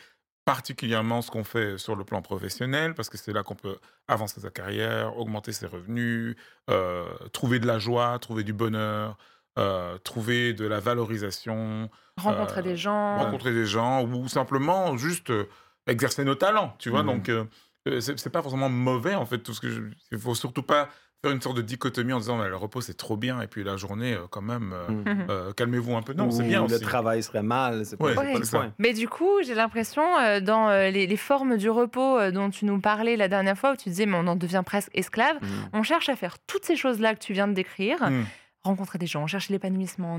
particulièrement 0.46 1.22
ce 1.22 1.30
qu'on 1.30 1.44
fait 1.44 1.76
sur 1.76 1.96
le 1.96 2.04
plan 2.04 2.22
professionnel, 2.22 2.94
parce 2.94 3.10
que 3.10 3.18
c'est 3.18 3.32
là 3.32 3.42
qu'on 3.42 3.56
peut 3.56 3.78
avancer 4.08 4.40
sa 4.40 4.50
carrière, 4.50 5.18
augmenter 5.18 5.52
ses 5.52 5.66
revenus, 5.66 6.36
euh, 6.70 7.04
trouver 7.32 7.58
de 7.58 7.66
la 7.66 7.78
joie, 7.78 8.18
trouver 8.18 8.44
du 8.44 8.52
bonheur, 8.52 9.18
euh, 9.58 9.96
trouver 9.98 10.52
de 10.52 10.66
la 10.66 10.80
valorisation, 10.80 11.88
Rencontrer 12.18 12.60
euh, 12.60 12.62
des 12.64 12.76
gens. 12.76 13.16
rencontrer 13.18 13.52
des 13.52 13.66
gens 13.66 14.04
ou 14.04 14.28
simplement 14.28 14.96
juste 14.96 15.30
euh, 15.30 15.44
exercer 15.86 16.24
nos 16.24 16.34
talents, 16.34 16.74
tu 16.78 16.90
vois. 16.90 17.02
Mhm. 17.02 17.22
Donc, 17.22 17.30
c'est 18.00 18.30
pas 18.30 18.42
forcément 18.42 18.68
mauvais, 18.68 19.14
en 19.14 19.24
fait, 19.26 19.38
tout 19.38 19.54
ce 19.54 19.60
que 19.60 19.70
je... 19.70 19.80
Il 20.10 20.18
faut 20.18 20.34
surtout 20.34 20.62
pas 20.62 20.88
faire 21.22 21.32
une 21.32 21.40
sorte 21.40 21.56
de 21.56 21.62
dichotomie 21.62 22.12
en 22.12 22.18
disant, 22.18 22.36
mais 22.36 22.48
le 22.48 22.56
repos, 22.56 22.80
c'est 22.80 22.96
trop 22.96 23.16
bien, 23.16 23.40
et 23.40 23.46
puis 23.46 23.64
la 23.64 23.76
journée, 23.76 24.16
quand 24.30 24.42
même, 24.42 24.74
Mhm. 24.88 24.96
Mhm. 25.06 25.26
euh, 25.30 25.52
calmez-vous 25.52 25.94
un 25.96 26.02
peu. 26.02 26.12
Non, 26.12 26.30
c'est 26.30 26.42
bien 26.42 26.66
le 26.66 26.74
aussi. 26.74 26.80
travail 26.84 27.22
serait 27.22 27.42
mal. 27.42 27.86
C'est 27.86 28.00
Ouais, 28.02 28.16
Ouais. 28.16 28.42
ça. 28.44 28.66
Mais 28.78 28.92
du 28.92 29.08
coup, 29.08 29.30
j'ai 29.44 29.54
l'impression, 29.54 30.02
euh, 30.18 30.40
dans 30.40 30.68
euh, 30.68 30.90
les, 30.90 31.06
les 31.06 31.16
formes 31.16 31.56
du 31.56 31.70
repos 31.70 32.18
euh, 32.18 32.30
dont 32.30 32.50
tu 32.50 32.64
nous 32.66 32.80
parlais 32.80 33.16
la 33.16 33.28
dernière 33.28 33.56
fois, 33.56 33.72
où 33.72 33.76
tu 33.76 33.88
disais, 33.88 34.04
mais 34.06 34.16
on 34.18 34.26
en 34.26 34.36
devient 34.36 34.62
presque 34.66 34.90
esclave, 34.94 35.36
on 35.72 35.82
cherche 35.82 36.08
à 36.08 36.16
faire 36.16 36.36
toutes 36.46 36.64
ces 36.64 36.76
choses-là 36.76 37.14
que 37.14 37.20
tu 37.20 37.32
viens 37.32 37.48
de 37.48 37.54
décrire. 37.54 37.98
Rencontrer 38.66 38.98
des 38.98 39.06
gens, 39.06 39.26
chercher 39.26 39.52
l'épanouissement, 39.54 40.18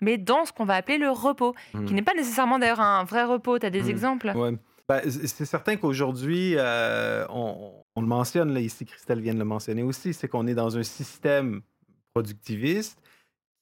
mais 0.00 0.18
dans 0.18 0.44
ce 0.44 0.52
qu'on 0.52 0.64
va 0.64 0.74
appeler 0.74 0.98
le 0.98 1.10
repos, 1.10 1.54
qui 1.72 1.78
Mhm. 1.78 1.90
n'est 1.94 2.02
pas 2.02 2.14
nécessairement 2.14 2.58
d'ailleurs 2.58 2.80
un 2.80 3.04
vrai 3.04 3.24
repos. 3.24 3.58
Tu 3.58 3.66
as 3.66 3.70
des 3.70 3.82
Mm. 3.84 3.90
exemples? 3.90 4.32
Ouais. 4.36 4.52
Ben, 4.88 5.02
c'est 5.10 5.44
certain 5.44 5.76
qu'aujourd'hui, 5.76 6.54
euh, 6.56 7.26
on, 7.28 7.72
on 7.94 8.00
le 8.00 8.06
mentionne, 8.06 8.54
là, 8.54 8.60
ici, 8.60 8.86
Christelle 8.86 9.20
vient 9.20 9.34
de 9.34 9.38
le 9.38 9.44
mentionner 9.44 9.82
aussi, 9.82 10.14
c'est 10.14 10.28
qu'on 10.28 10.46
est 10.46 10.54
dans 10.54 10.78
un 10.78 10.82
système 10.82 11.60
productiviste 12.14 12.98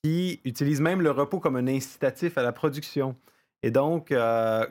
qui 0.05 0.41
utilise 0.45 0.81
même 0.81 1.01
le 1.03 1.11
repos 1.11 1.41
comme 1.41 1.57
un 1.57 1.67
incitatif 1.67 2.39
à 2.39 2.43
la 2.43 2.53
production. 2.53 3.17
Et 3.63 3.71
donc, 3.73 4.13
euh, 4.13 4.65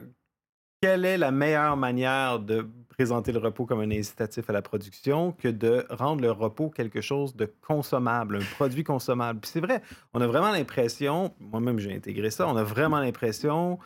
quelle 0.86 1.06
est 1.06 1.18
la 1.18 1.32
meilleure 1.32 1.78
manière 1.78 2.38
de 2.38 2.68
présenter 2.90 3.32
le 3.32 3.40
repos 3.40 3.66
comme 3.66 3.80
un 3.80 3.90
incitatif 3.90 4.48
à 4.52 4.54
la 4.54 4.62
production 4.62 5.32
que 5.32 5.48
de 5.48 5.84
rendre 5.90 6.22
le 6.22 6.30
repos 6.30 6.70
quelque 6.70 7.02
chose 7.02 7.36
de 7.36 7.52
consommable, 7.68 8.36
un 8.36 8.46
produit 8.54 8.84
consommable? 8.84 9.40
Puis 9.40 9.50
c'est 9.52 9.62
vrai, 9.62 9.82
on 10.14 10.22
a 10.22 10.28
vraiment 10.28 10.52
l'impression, 10.52 11.34
moi-même 11.40 11.80
j'ai 11.80 11.92
intégré 11.92 12.30
ça, 12.30 12.48
on 12.48 12.56
a 12.56 12.62
vraiment 12.62 13.00
l'impression 13.00 13.80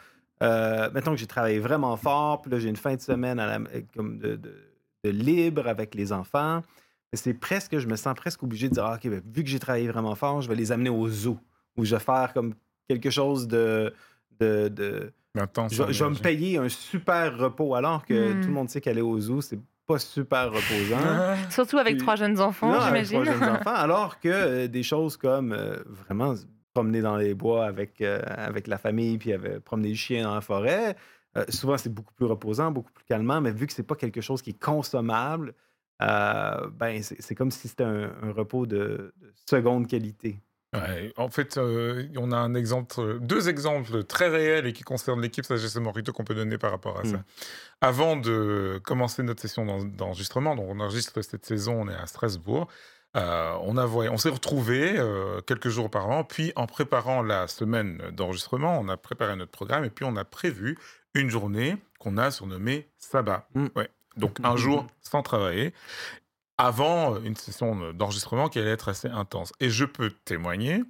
euh, 0.44 0.89
mettons 0.94 1.12
que 1.12 1.18
j'ai 1.18 1.27
travaillé 1.27 1.60
vraiment 1.60 1.96
fort, 1.96 2.41
puis 2.41 2.51
là, 2.51 2.60
j'ai 2.60 2.68
une 2.68 2.75
fin 2.75 2.96
de 2.96 3.01
semaine 3.01 3.41
comme 3.96 4.20
de, 4.20 4.41
libre 5.06 5.70
avec 5.70 5.96
les 5.96 6.12
enfants. 6.12 6.63
C'est 7.13 7.34
presque, 7.34 7.77
je 7.77 7.88
me 7.88 7.96
sens 7.96 8.13
presque 8.13 8.44
obligé 8.44 8.68
de 8.68 8.74
dire, 8.74 8.84
Ah, 8.84 8.96
OK, 8.96 9.10
ben, 9.10 9.22
vu 9.25 9.44
que 9.46 9.50
j'ai 9.50 9.60
travaillé 9.60 9.88
vraiment 9.88 10.15
fort, 10.15 10.41
je 10.41 10.50
vais 10.50 10.56
les 10.56 10.74
amener 10.74 10.89
au 10.89 11.08
zoo, 11.08 11.39
où 11.77 11.86
je 11.86 11.96
vais 11.96 12.01
faire 12.01 12.34
comme 12.34 12.56
quelque 12.89 13.10
chose 13.10 13.48
de... 13.48 13.94
de, 14.41 14.68
de- 14.68 15.13
je, 15.36 15.91
je 15.91 16.03
vais 16.03 16.09
me 16.09 16.15
payer 16.15 16.57
un 16.57 16.69
super 16.69 17.38
repos, 17.38 17.75
alors 17.75 18.05
que 18.05 18.33
Mm. 18.33 18.41
tout 18.41 18.48
le 18.48 18.53
monde 18.53 18.69
sait 18.69 18.81
qu'aller 18.81 19.01
au 19.01 19.19
zoo, 19.19 19.41
c'est 19.41 19.59
pas 19.86 20.00
super 20.00 20.51
reposant. 20.51 21.36
Surtout 21.50 21.77
avec 21.77 21.95
Puis- 21.95 22.01
trois 22.03 22.15
jeunes 22.15 22.39
enfants, 22.39 22.79
j'imagine. 22.81 23.21
trois 23.24 23.33
jeunes 23.33 23.43
enfants, 23.62 23.74
alors 23.75 24.19
que 24.19 24.29
euh, 24.29 24.67
des 24.67 24.83
choses 24.83 25.17
comme 25.17 25.51
euh, 25.53 25.77
vraiment 25.88 26.36
se 26.36 26.45
promener 26.74 27.01
dans 27.01 27.17
les 27.17 27.33
bois 27.33 27.65
avec, 27.65 28.00
euh, 28.01 28.21
avec 28.27 28.67
la 28.67 28.77
famille, 28.77 29.17
puis 29.17 29.33
promener 29.65 29.89
le 29.89 29.95
chien 29.95 30.24
dans 30.24 30.36
la 30.36 30.41
forêt, 30.41 30.95
euh, 31.38 31.45
souvent 31.50 31.77
c'est 31.77 31.93
beaucoup 31.93 32.13
plus 32.13 32.25
reposant, 32.25 32.71
beaucoup 32.71 32.91
plus 32.91 33.05
calmant, 33.05 33.41
mais 33.41 33.51
vu 33.51 33.65
que 33.67 33.74
c'est 33.74 33.83
pas 33.83 33.95
quelque 33.95 34.21
chose 34.21 34.41
qui 34.41 34.51
est 34.51 34.59
consommable, 34.62 35.53
euh, 36.01 36.67
ben 36.71 37.01
c'est 37.03 37.21
c'est 37.21 37.36
comme 37.36 37.51
si 37.51 37.67
c'était 37.67 37.83
un, 37.83 38.12
un 38.21 38.31
repos 38.31 38.65
de, 38.65 39.13
de 39.19 39.33
seconde 39.50 39.88
qualité. 39.88 40.39
Ouais, 40.73 41.11
en 41.17 41.29
fait, 41.29 41.57
euh, 41.57 42.07
on 42.15 42.31
a 42.31 42.38
un 42.38 42.53
exemple, 42.53 43.17
deux 43.21 43.49
exemples 43.49 44.03
très 44.03 44.27
réels 44.29 44.67
et 44.67 44.73
qui 44.73 44.83
concernent 44.83 45.19
l'équipe 45.21 45.43
Sagesse 45.43 45.75
Morito 45.77 46.13
qu'on 46.13 46.23
peut 46.23 46.35
donner 46.35 46.59
par 46.59 46.69
rapport 46.69 46.99
à 46.99 47.05
ça. 47.05 47.17
Mm. 47.17 47.23
Avant 47.81 48.15
de 48.17 48.79
commencer 48.83 49.23
notre 49.23 49.41
session 49.41 49.65
d'en- 49.65 49.83
d'enregistrement, 49.83 50.55
donc 50.55 50.65
on 50.69 50.79
enregistre 50.79 51.19
cette 51.23 51.45
saison, 51.45 51.81
on 51.81 51.89
est 51.89 51.95
à 51.95 52.05
Strasbourg. 52.05 52.67
euh, 53.17 53.55
on 53.63 53.75
a 53.77 53.88
voy- 53.88 54.07
on 54.09 54.17
s'est 54.17 54.29
retrouvés 54.29 54.93
euh, 54.99 55.41
quelques 55.41 55.69
jours 55.69 55.85
auparavant, 55.85 56.23
puis 56.23 56.53
en 56.55 56.67
préparant 56.67 57.23
la 57.23 57.47
semaine 57.47 57.97
d'enregistrement, 58.11 58.79
on 58.79 58.88
a 58.88 58.97
préparé 58.97 59.35
notre 59.35 59.49
programme 59.49 59.83
et 59.83 59.89
puis 59.89 60.05
on 60.05 60.15
a 60.15 60.23
prévu 60.25 60.77
une 61.15 61.31
journée 61.31 61.77
qu'on 61.97 62.17
a 62.17 62.29
surnommée 62.29 62.88
Sabbat. 62.99 63.47
Mm. 63.55 63.65
Ouais. 63.75 63.89
Donc 64.17 64.38
un 64.43 64.55
jour 64.57 64.85
sans 65.01 65.23
travailler 65.23 65.73
avant 66.60 67.20
une 67.24 67.36
session 67.36 67.94
d'enregistrement 67.94 68.50
qui 68.50 68.60
allait 68.60 68.70
être 68.72 68.89
assez 68.89 69.08
intense. 69.08 69.51
Et 69.60 69.70
je 69.70 69.86
peux 69.86 70.12
témoigner, 70.25 70.84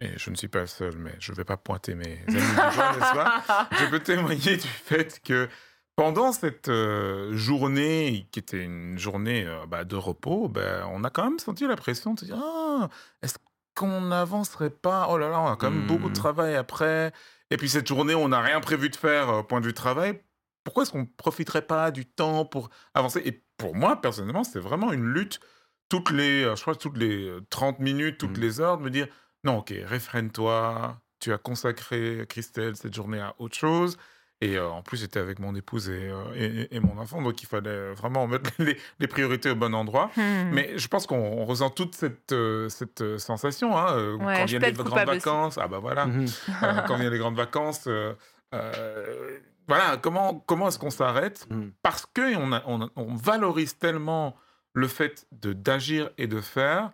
et 0.00 0.08
je 0.16 0.30
ne 0.30 0.34
suis 0.34 0.48
pas 0.48 0.60
le 0.62 0.66
seul, 0.66 0.96
mais 0.96 1.14
je 1.20 1.30
ne 1.32 1.36
vais 1.36 1.44
pas 1.44 1.56
pointer 1.58 1.94
mes 1.94 2.24
amis 2.26 2.40
du 2.40 2.40
jour, 2.74 2.84
n'est-ce 2.98 3.14
pas? 3.14 3.68
Je 3.78 3.86
peux 3.90 4.00
témoigner 4.00 4.56
du 4.56 4.66
fait 4.68 5.20
que 5.22 5.48
pendant 5.94 6.32
cette 6.32 6.68
euh, 6.68 7.36
journée, 7.36 8.26
qui 8.32 8.38
était 8.40 8.64
une 8.64 8.98
journée 8.98 9.44
euh, 9.46 9.66
bah, 9.66 9.84
de 9.84 9.94
repos, 9.94 10.48
ben, 10.48 10.84
on 10.90 11.04
a 11.04 11.10
quand 11.10 11.24
même 11.24 11.38
senti 11.38 11.66
la 11.68 11.76
pression 11.76 12.14
de 12.14 12.20
se 12.20 12.24
dire 12.24 12.38
Ah, 12.42 12.88
est-ce 13.22 13.36
qu'on 13.76 14.00
n'avancerait 14.00 14.70
pas? 14.70 15.06
Oh 15.10 15.18
là 15.18 15.28
là, 15.28 15.40
on 15.40 15.52
a 15.52 15.56
quand 15.56 15.70
même 15.70 15.82
Hmm. 15.82 15.86
beaucoup 15.86 16.08
de 16.08 16.14
travail 16.14 16.56
après. 16.56 17.12
Et 17.50 17.58
puis 17.58 17.68
cette 17.68 17.86
journée, 17.86 18.14
on 18.14 18.28
n'a 18.28 18.40
rien 18.40 18.60
prévu 18.60 18.88
de 18.88 18.96
faire 18.96 19.28
euh, 19.28 19.42
point 19.42 19.60
de 19.60 19.66
vue 19.66 19.74
travail. 19.74 20.20
Pourquoi 20.64 20.82
est-ce 20.84 20.92
qu'on 20.92 21.00
ne 21.02 21.06
profiterait 21.16 21.62
pas 21.66 21.90
du 21.90 22.06
temps 22.06 22.44
pour 22.44 22.70
avancer? 22.94 23.20
Et 23.24 23.42
pour 23.56 23.74
moi, 23.74 24.00
personnellement, 24.00 24.44
c'est 24.44 24.60
vraiment 24.60 24.92
une 24.92 25.04
lutte 25.06 25.40
toutes 25.88 26.10
les, 26.10 26.42
euh, 26.44 26.56
je 26.56 26.62
crois, 26.62 26.74
toutes 26.74 26.96
les 26.96 27.26
euh, 27.28 27.40
30 27.50 27.78
minutes, 27.78 28.16
toutes 28.18 28.38
Mm. 28.38 28.40
les 28.40 28.60
heures, 28.60 28.78
de 28.78 28.82
me 28.82 28.90
dire 28.90 29.06
non, 29.44 29.58
ok, 29.58 29.74
réfrène-toi, 29.84 30.96
tu 31.20 31.32
as 31.32 31.38
consacré, 31.38 32.24
Christelle, 32.28 32.76
cette 32.76 32.94
journée 32.94 33.20
à 33.20 33.34
autre 33.38 33.56
chose. 33.56 33.96
Et 34.40 34.56
euh, 34.56 34.68
en 34.68 34.82
plus, 34.82 34.96
j'étais 34.98 35.20
avec 35.20 35.38
mon 35.38 35.54
épouse 35.54 35.88
et, 35.88 36.08
euh, 36.10 36.24
et- 36.34 36.74
et 36.74 36.80
mon 36.80 36.98
enfant, 36.98 37.22
donc 37.22 37.40
il 37.42 37.46
fallait 37.46 37.92
vraiment 37.92 38.26
mettre 38.26 38.50
les, 38.58 38.76
les 38.98 39.06
priorités 39.06 39.50
au 39.50 39.54
bon 39.54 39.72
endroit. 39.74 40.10
Hmm. 40.16 40.50
Mais 40.52 40.76
je 40.78 40.88
pense 40.88 41.06
qu'on 41.06 41.16
on 41.18 41.44
ressent 41.44 41.70
toute 41.70 41.94
cette, 41.94 42.32
euh, 42.32 42.68
cette 42.68 43.02
euh, 43.02 43.18
sensation 43.18 43.76
hein, 43.76 43.94
euh, 43.96 44.16
Ouais, 44.16 44.36
quand 44.38 44.44
viennent 44.46 44.62
les 44.62 44.72
grandes 44.72 44.92
aussi. 45.08 45.18
vacances. 45.18 45.58
Ah 45.58 45.68
bah 45.68 45.78
voilà, 45.78 46.06
euh, 46.08 46.80
quand 46.88 46.96
viennent 46.98 47.12
les 47.12 47.18
grandes 47.18 47.36
vacances. 47.36 47.84
euh, 47.86 48.14
euh, 48.54 49.38
voilà, 49.68 49.96
comment, 49.96 50.34
comment 50.46 50.68
est-ce 50.68 50.78
qu'on 50.78 50.90
s'arrête 50.90 51.46
Mhm. 51.50 51.72
Parce 51.82 52.06
qu'on 52.06 52.52
on, 52.66 52.90
on 52.96 53.14
valorise 53.14 53.78
tellement 53.78 54.36
le 54.74 54.88
fait 54.88 55.26
de 55.32 55.52
d'agir 55.52 56.10
et 56.18 56.26
de 56.26 56.40
faire 56.40 56.90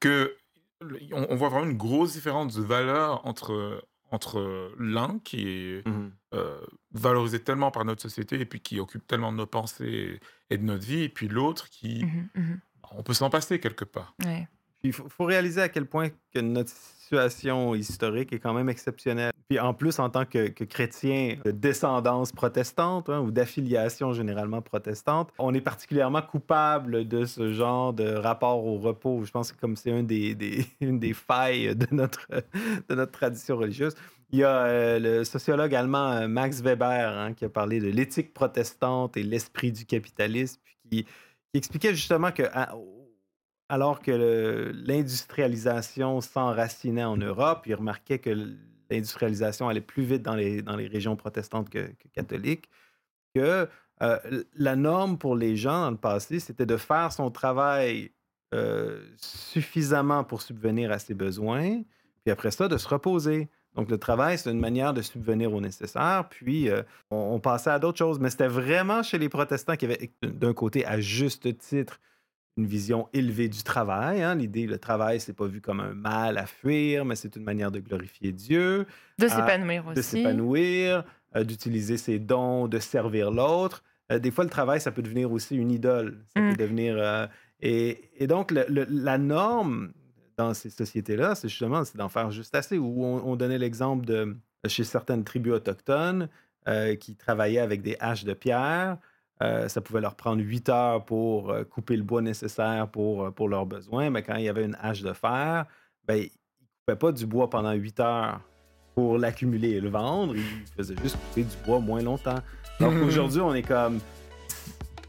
que 0.00 0.34
on, 1.12 1.26
on 1.30 1.34
voit 1.36 1.48
vraiment 1.48 1.66
une 1.70 1.76
grosse 1.76 2.12
différence 2.12 2.54
de 2.54 2.62
valeur 2.62 3.26
entre, 3.26 3.84
entre 4.10 4.72
l'un 4.78 5.18
qui 5.24 5.48
est 5.48 5.86
Mhm. 5.86 6.12
euh, 6.34 6.60
valorisé 6.92 7.40
tellement 7.42 7.70
par 7.70 7.84
notre 7.84 8.02
société 8.02 8.38
et 8.40 8.44
puis 8.46 8.60
qui 8.60 8.78
occupe 8.80 9.06
tellement 9.06 9.32
de 9.32 9.36
nos 9.38 9.46
pensées 9.46 10.20
et 10.50 10.58
de 10.58 10.62
notre 10.62 10.84
vie, 10.86 11.02
et 11.04 11.08
puis 11.08 11.28
l'autre 11.28 11.68
qui, 11.68 12.04
Mhm, 12.04 12.28
mhm. 12.34 12.60
on 12.92 13.02
peut 13.02 13.14
s'en 13.14 13.28
passer 13.30 13.60
quelque 13.60 13.84
part. 13.84 14.14
Ouais. 14.24 14.46
Il 14.84 14.92
faut, 14.92 15.24
réaliser 15.24 15.60
à 15.60 15.68
quel 15.68 15.86
point 15.86 16.08
notre 16.36 16.70
situation 16.70 17.74
historique 17.74 18.32
est 18.32 18.38
quand 18.38 18.54
même 18.54 18.68
exceptionnelle. 18.68 19.32
Puis 19.48 19.58
en 19.58 19.74
plus, 19.74 19.98
en 19.98 20.10
tant 20.10 20.24
que, 20.24 20.48
chrétien 20.48 21.36
de 21.44 21.50
descendance 21.50 22.32
protestante 22.32 23.08
hein, 23.08 23.20
ou 23.20 23.30
d'affiliation 23.30 24.12
généralement 24.12 24.62
protestante, 24.62 25.32
on 25.38 25.54
est 25.54 25.60
particulièrement 25.60 26.22
coupable 26.22 27.08
de 27.08 27.24
ce 27.24 27.52
genre 27.52 27.92
de 27.92 28.14
rapport 28.14 28.64
au 28.64 28.78
repos. 28.78 29.24
Je 29.24 29.30
pense 29.30 29.52
que 29.52 29.58
comme 29.58 29.74
c'est 29.74 29.90
une 30.80 30.98
des 30.98 31.14
failles 31.14 31.74
de 31.74 31.86
notre, 31.92 32.26
tradition 33.10 33.56
religieuse. 33.56 33.94
Il 34.30 34.40
y 34.40 34.44
a 34.44 34.66
euh, 34.66 34.98
le 34.98 35.24
sociologue 35.24 35.74
allemand 35.74 36.12
euh, 36.12 36.28
Max 36.28 36.60
Weber 36.60 37.16
hein, 37.16 37.32
qui 37.32 37.46
a 37.46 37.48
parlé 37.48 37.80
de 37.80 37.88
l'éthique 37.88 38.34
protestante 38.34 39.16
et 39.16 39.22
l'esprit 39.22 39.72
du 39.72 39.86
capitalisme, 39.86 40.60
puis 40.90 41.04
qui, 41.04 41.06
expliquait 41.54 41.94
justement 41.94 42.30
que 42.30 42.42
alors 43.68 44.00
que 44.00 44.72
l'industrialisation 44.86 46.20
s'enracinait 46.20 47.04
en 47.04 47.16
Europe, 47.16 47.64
il 47.66 47.74
remarquait 47.74 48.18
que 48.18 48.30
l'industrialisation 48.90 49.68
allait 49.68 49.80
plus 49.80 50.04
vite 50.04 50.22
dans 50.22 50.34
les, 50.34 50.62
dans 50.62 50.76
les 50.76 50.86
régions 50.86 51.16
protestantes 51.16 51.68
que, 51.68 51.88
que 51.88 52.08
catholiques, 52.12 52.68
que 53.34 53.68
euh, 54.02 54.18
la 54.54 54.76
norme 54.76 55.18
pour 55.18 55.36
les 55.36 55.56
gens 55.56 55.82
dans 55.82 55.90
le 55.90 55.96
passé, 55.96 56.40
c'était 56.40 56.66
de 56.66 56.76
faire 56.76 57.12
son 57.12 57.30
travail 57.30 58.12
euh, 58.54 59.04
suffisamment 59.16 60.24
pour 60.24 60.40
subvenir 60.40 60.90
à 60.90 60.98
ses 60.98 61.14
besoins, 61.14 61.82
puis 62.24 62.32
après 62.32 62.50
ça, 62.50 62.68
de 62.68 62.78
se 62.78 62.88
reposer. 62.88 63.48
Donc, 63.74 63.90
le 63.90 63.98
travail, 63.98 64.38
c'est 64.38 64.50
une 64.50 64.58
manière 64.58 64.94
de 64.94 65.02
subvenir 65.02 65.52
au 65.52 65.60
nécessaire, 65.60 66.26
puis 66.30 66.70
euh, 66.70 66.82
on, 67.10 67.34
on 67.34 67.40
passait 67.40 67.70
à 67.70 67.78
d'autres 67.78 67.98
choses. 67.98 68.18
Mais 68.18 68.30
c'était 68.30 68.48
vraiment 68.48 69.02
chez 69.02 69.18
les 69.18 69.28
protestants 69.28 69.76
qui 69.76 69.84
avaient, 69.84 70.10
d'un 70.22 70.54
côté, 70.54 70.86
à 70.86 71.00
juste 71.00 71.58
titre, 71.58 72.00
une 72.58 72.66
vision 72.66 73.08
élevée 73.12 73.48
du 73.48 73.62
travail. 73.62 74.22
hein. 74.22 74.34
L'idée, 74.34 74.66
le 74.66 74.78
travail, 74.78 75.20
c'est 75.20 75.32
pas 75.32 75.46
vu 75.46 75.60
comme 75.60 75.80
un 75.80 75.94
mal 75.94 76.36
à 76.36 76.44
fuir, 76.46 77.04
mais 77.04 77.14
c'est 77.16 77.34
une 77.36 77.44
manière 77.44 77.70
de 77.70 77.78
glorifier 77.80 78.32
Dieu, 78.32 78.84
De 79.18 79.26
Ah, 79.30 79.36
s'épanouir 79.36 79.84
de 79.84 80.00
aussi. 80.00 80.02
s'épanouir, 80.02 81.04
euh, 81.36 81.44
d'utiliser 81.44 81.96
ses 81.96 82.18
dons, 82.18 82.66
de 82.68 82.78
servir 82.78 83.30
l'autre. 83.30 83.82
Euh, 84.10 84.18
des 84.18 84.30
fois, 84.30 84.44
le 84.44 84.50
travail, 84.50 84.80
ça 84.80 84.90
peut 84.90 85.02
devenir 85.02 85.30
aussi 85.32 85.56
une 85.56 85.70
idole. 85.70 86.18
Ça 86.34 86.42
Mm. 86.42 86.50
peut 86.50 86.56
devenir. 86.56 86.96
euh, 86.98 87.26
et, 87.60 88.10
et 88.18 88.26
donc, 88.26 88.50
le- 88.50 88.66
le- 88.68 88.86
la 88.90 89.18
norme 89.18 89.92
dans 90.36 90.52
ces 90.54 90.70
sociétés-là, 90.70 91.34
c'est 91.34 91.48
justement 91.48 91.84
c'est 91.84 91.96
d'en 91.98 92.08
faire 92.08 92.30
juste 92.30 92.54
assez. 92.54 92.76
Où 92.78 93.04
on, 93.04 93.22
on 93.24 93.36
donnait 93.36 93.58
l'exemple 93.58 94.04
de 94.04 94.36
chez 94.66 94.84
certaines 94.84 95.24
tribus 95.24 95.52
autochtones 95.54 96.28
euh, 96.66 96.94
qui 96.96 97.14
travaillaient 97.16 97.58
avec 97.60 97.82
des 97.82 97.96
haches 98.00 98.24
de 98.24 98.34
pierre. 98.34 98.98
Euh, 99.42 99.68
ça 99.68 99.80
pouvait 99.80 100.00
leur 100.00 100.16
prendre 100.16 100.42
huit 100.42 100.68
heures 100.68 101.04
pour 101.04 101.50
euh, 101.50 101.62
couper 101.62 101.96
le 101.96 102.02
bois 102.02 102.20
nécessaire 102.22 102.88
pour, 102.88 103.22
euh, 103.24 103.30
pour 103.30 103.48
leurs 103.48 103.66
besoins. 103.66 104.10
Mais 104.10 104.22
quand 104.22 104.34
il 104.34 104.44
y 104.44 104.48
avait 104.48 104.64
une 104.64 104.76
hache 104.82 105.02
de 105.02 105.12
fer, 105.12 105.64
ben, 106.06 106.16
ils 106.16 106.22
ne 106.24 106.28
coupaient 106.86 106.98
pas 106.98 107.12
du 107.12 107.24
bois 107.26 107.48
pendant 107.48 107.72
huit 107.72 108.00
heures 108.00 108.40
pour 108.96 109.16
l'accumuler 109.16 109.70
et 109.70 109.80
le 109.80 109.90
vendre. 109.90 110.34
Ils 110.34 110.66
faisaient 110.76 110.96
juste 111.00 111.16
couper 111.28 111.44
du 111.44 111.56
bois 111.64 111.78
moins 111.78 112.02
longtemps. 112.02 112.40
Donc 112.80 112.94
aujourd'hui, 113.06 113.40
on 113.40 113.54
est 113.54 113.62
comme 113.62 114.00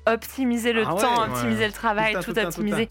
Optimiser 0.05 0.73
le 0.73 0.83
Ah 0.87 0.95
temps, 0.95 1.21
ouais. 1.23 1.29
optimiser 1.29 1.67
le 1.67 1.73
travail, 1.73 2.15
Tout 2.23 2.37
optimiser. 2.37 2.89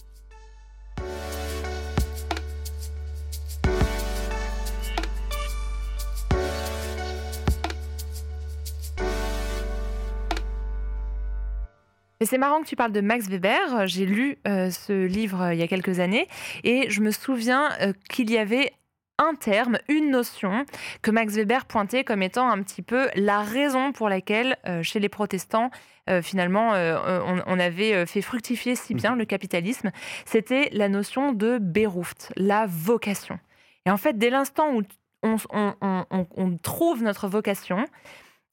C'est 12.26 12.38
marrant 12.38 12.60
que 12.60 12.66
tu 12.66 12.76
parles 12.76 12.92
de 12.92 13.00
Max 13.00 13.28
Weber. 13.28 13.86
J'ai 13.86 14.06
lu 14.06 14.38
euh, 14.46 14.70
ce 14.70 15.06
livre 15.06 15.42
euh, 15.42 15.54
il 15.54 15.60
y 15.60 15.62
a 15.62 15.68
quelques 15.68 16.00
années 16.00 16.26
et 16.64 16.90
je 16.90 17.00
me 17.00 17.10
souviens 17.10 17.70
euh, 17.80 17.92
qu'il 18.08 18.30
y 18.30 18.38
avait 18.38 18.72
un 19.18 19.34
terme, 19.34 19.78
une 19.88 20.10
notion 20.10 20.64
que 21.02 21.10
Max 21.10 21.34
Weber 21.34 21.66
pointait 21.66 22.04
comme 22.04 22.22
étant 22.22 22.48
un 22.48 22.62
petit 22.62 22.82
peu 22.82 23.08
la 23.16 23.42
raison 23.42 23.92
pour 23.92 24.08
laquelle 24.08 24.56
euh, 24.66 24.82
chez 24.82 25.00
les 25.00 25.08
protestants, 25.08 25.70
euh, 26.08 26.22
finalement, 26.22 26.74
euh, 26.74 27.20
on, 27.26 27.42
on 27.46 27.58
avait 27.58 28.06
fait 28.06 28.22
fructifier 28.22 28.76
si 28.76 28.94
bien 28.94 29.16
le 29.16 29.24
capitalisme. 29.24 29.90
C'était 30.24 30.70
la 30.72 30.88
notion 30.88 31.32
de 31.32 31.58
Beruft, 31.58 32.32
la 32.36 32.66
vocation. 32.66 33.38
Et 33.86 33.90
en 33.90 33.96
fait, 33.96 34.16
dès 34.18 34.30
l'instant 34.30 34.72
où 34.72 34.82
on 35.24 36.56
trouve 36.62 37.02
notre 37.02 37.26
vocation, 37.26 37.84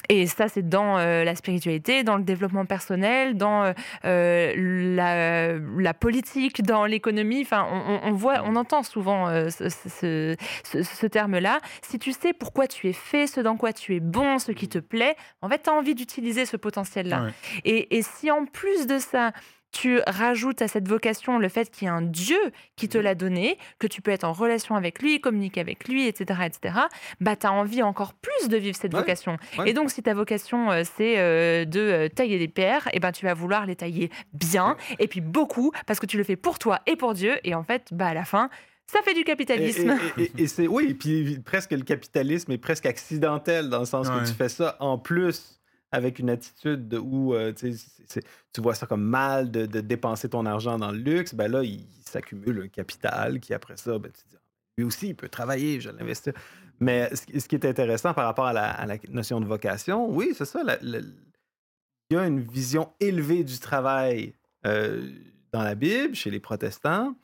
et 0.08 0.28
ça, 0.28 0.48
c'est 0.48 0.68
dans 0.70 0.98
euh, 1.00 1.24
la 1.24 1.34
spiritualité, 1.36 2.04
dans 2.04 2.18
le 2.18 2.24
développement 2.24 2.66
personnel, 2.66 3.38
dans 3.38 3.64
euh, 3.64 3.74
euh, 4.06 4.54
la, 4.96 5.54
la 5.58 5.94
politique, 5.96 6.62
dans 6.62 6.86
l'économie. 6.86 7.42
Enfin, 7.42 7.68
on, 7.72 7.78
on- 7.96 8.10
on 8.10 8.12
voit, 8.14 8.44
on 8.46 8.56
entend 8.56 8.84
souvent 8.84 9.28
euh, 9.28 9.50
ce, 9.50 9.70
ce- 9.70 10.36
ce- 10.64 10.84
ce 10.84 11.08
terme-là. 11.08 11.60
Si 11.82 11.98
tu 11.98 12.12
sais 12.12 12.34
pourquoi 12.34 12.68
tu 12.68 12.88
es 12.88 12.94
fait, 12.94 13.26
ce 13.26 13.42
dans 13.42 13.58
quoi 13.58 13.74
tu 13.74 13.96
es 13.96 14.00
bon, 14.00 14.38
ce 14.38 14.52
qui 14.52 14.68
te 14.68 14.78
plaît, 14.80 15.16
en 15.42 15.50
fait, 15.50 15.64
tu 15.64 15.70
as 15.72 15.74
envie 15.74 15.96
d'utiliser 15.96 16.46
ce 16.46 16.58
potentiel-là. 16.58 17.24
Ouais. 17.24 17.32
Et, 17.64 17.98
et 17.98 18.02
si 18.04 18.30
en 18.30 18.46
plus 18.46 18.86
de 18.86 19.00
ça, 19.00 19.32
tu 19.76 20.00
rajoutes 20.08 20.62
à 20.62 20.68
cette 20.70 20.88
vocation 20.88 21.38
le 21.38 21.50
fait 21.50 21.70
qu'il 21.70 21.86
y 21.86 21.90
a 21.90 21.94
un 21.94 22.02
Dieu 22.02 22.38
qui 22.78 22.86
Mhm. 22.86 22.90
te 22.92 22.98
l'a 22.98 23.14
donné, 23.16 23.58
que 23.78 23.88
tu 23.88 24.02
peux 24.02 24.12
être 24.12 24.24
en 24.24 24.32
relation 24.32 24.76
avec 24.76 25.02
lui, 25.02 25.20
communiquer 25.20 25.60
avec 25.60 25.88
lui, 25.90 26.08
etc., 26.08 26.40
etc., 26.46 26.76
bah, 27.20 27.36
tu 27.36 27.46
as 27.46 27.52
envie 27.52 27.84
encore 27.84 28.14
plus 28.14 28.48
de 28.48 28.56
vivre 28.58 28.78
cette 28.78 28.94
Ouais, 28.94 29.00
vocation. 29.02 29.38
ouais. 29.60 29.70
Et 29.70 29.74
donc, 29.74 29.92
si 29.92 30.02
ta 30.02 30.14
vocation, 30.14 30.72
euh, 30.72 30.84
c'est 30.96 31.16
euh, 31.18 31.66
de 31.66 31.80
euh, 31.80 32.08
tailler 32.10 32.40
des 32.40 32.48
pierres, 32.48 32.88
et 32.94 33.00
ben, 33.02 33.12
tu 33.12 33.26
vas 33.26 33.34
vouloir 33.34 33.66
les 33.66 33.76
tailler 33.76 34.10
bien, 34.34 34.78
et 35.00 35.08
puis 35.08 35.20
beaucoup, 35.22 35.72
parce 35.88 36.00
que 36.00 36.06
tu 36.06 36.18
le 36.18 36.24
fais 36.24 36.38
pour 36.38 36.58
toi 36.58 36.80
et 36.88 36.96
pour 36.96 37.14
Dieu. 37.14 37.34
Et 37.44 37.54
en 37.56 37.64
fait, 37.64 37.88
bah, 37.92 38.08
à 38.08 38.14
la 38.14 38.24
fin, 38.24 38.50
ça 38.88 39.00
fait 39.04 39.14
du 39.14 39.24
capitalisme. 39.26 39.98
et- 40.18 40.24
et- 40.24 40.32
et 40.44 40.48
c'est 40.48 40.68
oui, 40.68 40.88
et 40.92 40.94
puis 40.94 41.40
presque 41.44 41.72
le 41.72 41.82
capitalisme 41.84 42.52
est 42.52 42.58
presque 42.58 42.86
accidentel 42.86 43.70
dans 43.70 43.80
le 43.80 43.86
sens 43.86 44.08
Ouais. 44.08 44.22
que 44.24 44.28
tu 44.28 44.34
fais 44.34 44.48
ça 44.50 44.78
en 44.80 44.98
plus 44.98 45.55
avec 45.96 46.20
une 46.20 46.30
attitude 46.30 46.88
de- 46.88 46.98
où 46.98 47.34
euh, 47.34 47.54
tu 47.54 48.62
vois 48.62 48.76
ça 48.76 48.86
comme 48.86 49.04
mal 49.04 49.50
de, 49.50 49.66
de 49.66 49.82
dépenser 49.82 50.30
ton 50.30 50.46
argent 50.46 50.78
dans 50.78 50.92
le 50.92 50.98
luxe. 51.00 51.34
Ben 51.34 51.52
là, 51.52 51.64
il, 51.64 51.86
s'accumule 52.06 52.62
un 52.64 52.68
capital 52.70 53.40
qui 53.40 53.54
après 53.54 53.76
ça, 53.78 53.98
ben, 53.98 54.10
tu 54.12 54.24
te 54.24 54.30
dis, 54.30 54.36
lui 54.78 54.86
aussi, 54.86 55.10
il 55.10 55.16
peut 55.16 55.28
travailler, 55.28 55.82
je 55.82 55.90
vais 55.90 55.98
l'investir. 55.98 56.34
Mais 56.80 57.14
ce, 57.16 57.48
qui- 57.48 57.56
est 57.56 57.66
intéressant 57.66 58.14
par 58.14 58.26
rapport 58.26 58.46
à 58.46 58.54
la, 58.54 58.70
à 58.70 58.86
la 58.86 58.98
notion 59.10 59.42
de 59.42 59.46
vocation, 59.46 60.10
oui, 60.10 60.34
c'est 60.38 60.46
ça. 60.46 60.64
la- 60.64 60.78
la- 60.82 61.00
il 61.00 62.14
y 62.14 62.18
a 62.18 62.28
une 62.28 62.42
vision 62.42 62.92
élevée 63.00 63.44
du 63.44 63.58
travail 63.60 64.34
euh, 64.66 65.10
dans 65.52 65.64
la 65.64 65.76
Bible, 65.76 66.14
chez 66.16 66.30
les 66.30 66.40
protestants, 66.40 67.16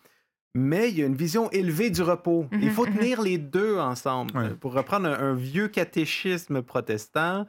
mais 0.56 0.90
il 0.90 0.98
y 0.98 1.04
a 1.04 1.06
une 1.06 1.16
vision 1.16 1.50
élevée 1.52 1.90
du 1.90 2.02
repos. 2.02 2.48
Mhm, 2.52 2.60
il 2.62 2.72
faut 2.72 2.88
mhm. 2.88 2.98
tenir 2.98 3.22
les 3.22 3.38
deux 3.38 3.78
ensemble. 3.78 4.36
Ouais. 4.38 4.50
Pour 4.56 4.74
reprendre 4.74 5.08
un, 5.08 5.14
un 5.14 5.36
vieux 5.36 5.68
catéchisme 5.68 6.62
protestant 6.62 7.46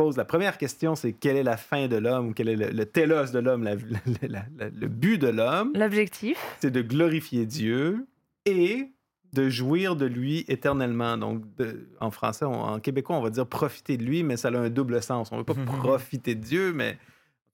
pose 0.00 0.16
la 0.16 0.24
première 0.24 0.56
question, 0.56 0.94
c'est 0.94 1.12
quelle 1.12 1.36
est 1.36 1.42
la 1.42 1.56
fin 1.58 1.86
de 1.88 1.96
l'homme, 1.96 2.32
quel 2.32 2.48
est 2.48 2.56
le, 2.56 2.70
le 2.70 2.86
télos 2.86 3.32
de 3.32 3.38
l'homme, 3.38 3.62
la- 3.68 3.74
la- 3.74 4.28
la- 4.28 4.44
la- 4.58 4.68
le 4.70 4.88
but 4.88 5.18
de 5.18 5.28
l'homme, 5.28 5.72
L'objectif, 5.74 6.38
c'est 6.60 6.70
de 6.70 6.80
glorifier 6.82 7.44
Dieu 7.44 8.06
et 8.46 8.88
de 9.32 9.48
jouir 9.48 9.96
de 9.96 10.06
lui 10.06 10.44
éternellement. 10.48 11.16
Donc, 11.18 11.42
de- 11.56 11.86
en 12.00 12.10
français, 12.10 12.44
on- 12.46 12.62
en 12.62 12.80
québécois, 12.80 13.16
on 13.16 13.22
va 13.22 13.30
dire 13.30 13.46
profiter 13.46 13.96
de 13.98 14.02
lui, 14.04 14.22
mais 14.22 14.36
ça 14.38 14.48
a 14.48 14.56
un 14.56 14.70
double 14.70 15.02
sens. 15.02 15.30
On 15.32 15.36
ne 15.36 15.40
veut 15.40 15.44
pas 15.44 15.54
profiter 15.82 16.34
de 16.34 16.42
Dieu, 16.42 16.72
mais 16.72 16.96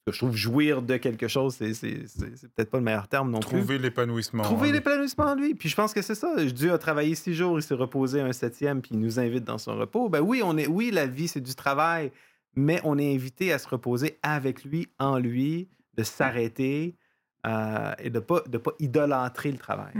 je 0.08 0.16
trouve 0.16 0.36
jouir 0.36 0.82
de 0.82 0.96
quelque 0.98 1.26
chose, 1.26 1.56
c'est 1.56 1.74
c'est- 1.74 2.06
c'est- 2.06 2.36
c'est 2.36 2.48
peut-être 2.54 2.70
pas 2.70 2.78
le 2.78 2.84
meilleur 2.84 3.08
terme 3.08 3.28
non 3.32 3.40
plus. 3.40 3.58
Trouver 3.58 3.78
l'épanouissement. 3.78 4.44
Trouver 4.44 4.68
hein. 4.68 4.72
l'épanouissement 4.74 5.24
en 5.24 5.34
lui. 5.34 5.56
Puis 5.56 5.68
je 5.68 5.74
pense 5.74 5.92
que 5.92 6.00
c'est 6.00 6.14
ça. 6.14 6.32
Dieu 6.44 6.72
a 6.72 6.78
travaillé 6.78 7.16
six 7.16 7.34
jours, 7.34 7.58
il 7.58 7.62
s'est 7.62 7.74
reposé 7.74 8.20
un 8.20 8.32
septième, 8.32 8.80
puis 8.82 8.92
il 8.94 9.00
nous 9.00 9.18
invite 9.18 9.42
dans 9.42 9.58
son 9.58 9.76
repos. 9.76 10.08
Ben 10.08 10.20
oui, 10.20 10.42
on 10.44 10.56
est, 10.56 10.68
oui, 10.68 10.92
la 10.92 11.08
vie, 11.08 11.26
c'est 11.26 11.40
du 11.40 11.56
travail, 11.56 12.12
mais 12.56 12.80
on 12.84 12.98
est 12.98 13.14
invité 13.14 13.52
à 13.52 13.58
se 13.58 13.68
reposer 13.68 14.18
avec 14.22 14.64
lui, 14.64 14.88
en 14.98 15.18
lui, 15.18 15.68
de 15.94 16.02
s'arrêter 16.02 16.96
euh, 17.46 17.92
et 18.02 18.10
de 18.10 18.16
ne 18.16 18.20
pas, 18.20 18.40
de 18.46 18.58
pas 18.58 18.72
idolâtrer 18.78 19.50
le 19.52 19.58
travail. 19.58 19.92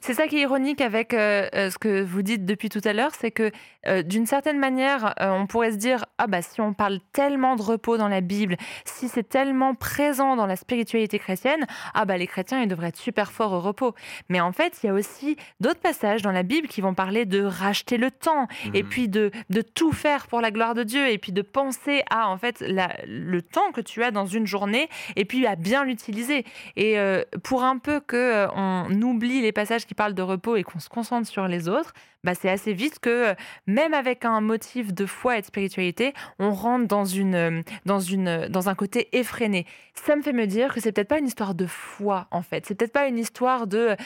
C'est 0.00 0.14
ça 0.14 0.26
qui 0.26 0.38
est 0.38 0.42
ironique 0.42 0.80
avec 0.80 1.14
euh, 1.14 1.48
euh, 1.54 1.70
ce 1.70 1.78
que 1.78 2.02
vous 2.02 2.22
dites 2.22 2.44
depuis 2.44 2.68
tout 2.68 2.80
à 2.84 2.92
l'heure, 2.92 3.12
c'est 3.18 3.30
que 3.30 3.50
euh, 3.86 4.02
d'une 4.02 4.26
certaine 4.26 4.58
manière, 4.58 5.14
euh, 5.20 5.30
on 5.30 5.46
pourrait 5.46 5.72
se 5.72 5.76
dire 5.76 6.04
ah 6.18 6.26
bah 6.26 6.42
si 6.42 6.60
on 6.60 6.74
parle 6.74 7.00
tellement 7.12 7.56
de 7.56 7.62
repos 7.62 7.96
dans 7.96 8.08
la 8.08 8.20
Bible, 8.20 8.56
si 8.84 9.08
c'est 9.08 9.28
tellement 9.28 9.74
présent 9.74 10.36
dans 10.36 10.46
la 10.46 10.56
spiritualité 10.56 11.18
chrétienne, 11.18 11.66
ah 11.94 12.04
bah 12.04 12.16
les 12.18 12.26
chrétiens 12.26 12.60
ils 12.60 12.68
devraient 12.68 12.88
être 12.88 12.96
super 12.98 13.32
forts 13.32 13.52
au 13.52 13.60
repos. 13.60 13.94
Mais 14.28 14.40
en 14.40 14.52
fait, 14.52 14.78
il 14.82 14.86
y 14.86 14.88
a 14.90 14.92
aussi 14.94 15.36
d'autres 15.60 15.80
passages 15.80 16.22
dans 16.22 16.32
la 16.32 16.42
Bible 16.42 16.68
qui 16.68 16.80
vont 16.80 16.94
parler 16.94 17.24
de 17.24 17.42
racheter 17.42 17.96
le 17.96 18.10
temps 18.10 18.46
et 18.74 18.82
Mhm. 18.82 18.88
puis 18.88 19.08
de, 19.08 19.30
de 19.50 19.62
tout 19.62 19.92
faire 19.92 20.26
pour 20.26 20.40
la 20.40 20.50
gloire 20.50 20.74
de 20.74 20.82
Dieu 20.82 21.08
et 21.08 21.18
puis 21.18 21.32
de 21.32 21.42
penser 21.42 22.02
à 22.10 22.28
en 22.28 22.36
fait 22.36 22.60
la- 22.60 22.94
le 23.06 23.40
temps 23.42 23.72
que 23.72 23.80
tu 23.80 24.02
as 24.02 24.10
dans 24.10 24.26
une 24.26 24.46
journée 24.46 24.88
et 25.16 25.24
puis 25.24 25.46
à 25.46 25.56
bien 25.56 25.84
l'utiliser. 25.84 26.44
Et 26.76 26.89
euh, 26.98 27.22
pour 27.42 27.62
un 27.62 27.78
peu 27.78 28.00
que 28.00 28.16
euh, 28.16 28.48
on 28.54 28.90
oublie 29.02 29.40
les 29.40 29.52
passages 29.52 29.86
qui 29.86 29.94
parlent 29.94 30.14
de 30.14 30.22
repos 30.22 30.56
et 30.56 30.62
qu'on 30.62 30.78
se 30.78 30.88
concentre 30.88 31.28
sur 31.28 31.48
les 31.48 31.68
autres, 31.68 31.92
bah 32.22 32.34
c'est 32.34 32.50
assez 32.50 32.72
vite 32.72 32.98
que 32.98 33.30
euh, 33.30 33.34
même 33.66 33.94
avec 33.94 34.24
un 34.24 34.40
motif 34.40 34.92
de 34.92 35.06
foi 35.06 35.38
et 35.38 35.40
de 35.40 35.46
spiritualité, 35.46 36.12
on 36.38 36.52
rentre 36.52 36.86
dans 36.86 38.68
un 38.68 38.74
côté 38.74 39.08
effréné. 39.18 39.66
Ça 39.94 40.16
me 40.16 40.22
fait 40.22 40.32
me 40.32 40.46
dire 40.46 40.74
que 40.74 40.80
c'est 40.80 40.92
peut-être 40.92 41.08
pas 41.08 41.18
une 41.18 41.26
histoire 41.26 41.54
de 41.54 41.66
foi 41.66 42.26
en 42.30 42.42
fait. 42.42 42.66
C'est 42.66 42.74
peut-être 42.74 42.92
pas 42.92 43.06
une 43.06 43.18
histoire 43.18 43.66
de 43.66 43.96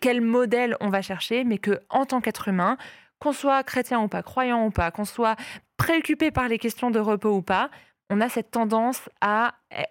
quel 0.00 0.20
modèle 0.20 0.76
on 0.80 0.88
va 0.88 1.02
chercher, 1.02 1.44
mais 1.44 1.58
que 1.58 1.80
en 1.90 2.06
tant 2.06 2.20
qu'être 2.20 2.48
humain, 2.48 2.76
qu'on 3.18 3.32
soit 3.32 3.62
chrétien 3.62 4.00
ou 4.00 4.08
pas, 4.08 4.22
croyant 4.22 4.66
ou 4.66 4.70
pas, 4.70 4.90
qu'on 4.90 5.04
soit 5.04 5.36
préoccupé 5.76 6.30
par 6.30 6.48
les 6.48 6.58
questions 6.58 6.90
de 6.90 6.98
repos 6.98 7.36
ou 7.36 7.42
pas, 7.42 7.70
on 8.10 8.20
a 8.20 8.28
cette 8.28 8.50
tendance 8.50 9.08
à 9.20 9.54
eh, 9.76 9.84